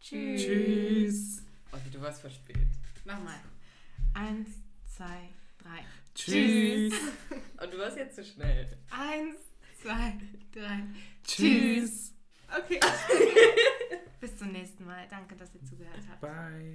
[0.00, 0.42] Tschüss.
[0.42, 1.42] Tschüss.
[1.72, 2.68] Okay, du warst verspielt.
[3.04, 3.40] Nochmal.
[4.14, 4.48] Eins,
[4.86, 5.28] zwei,
[5.58, 5.84] drei.
[6.14, 6.94] Tschüss.
[7.62, 8.66] Und du warst jetzt zu schnell.
[8.90, 9.40] Eins,
[9.80, 10.18] zwei,
[10.52, 10.84] drei.
[11.22, 12.12] Tschüss.
[12.48, 12.80] Okay.
[14.20, 15.06] Bis zum nächsten Mal.
[15.08, 16.20] Danke, dass ihr zugehört habt.
[16.20, 16.74] Bye.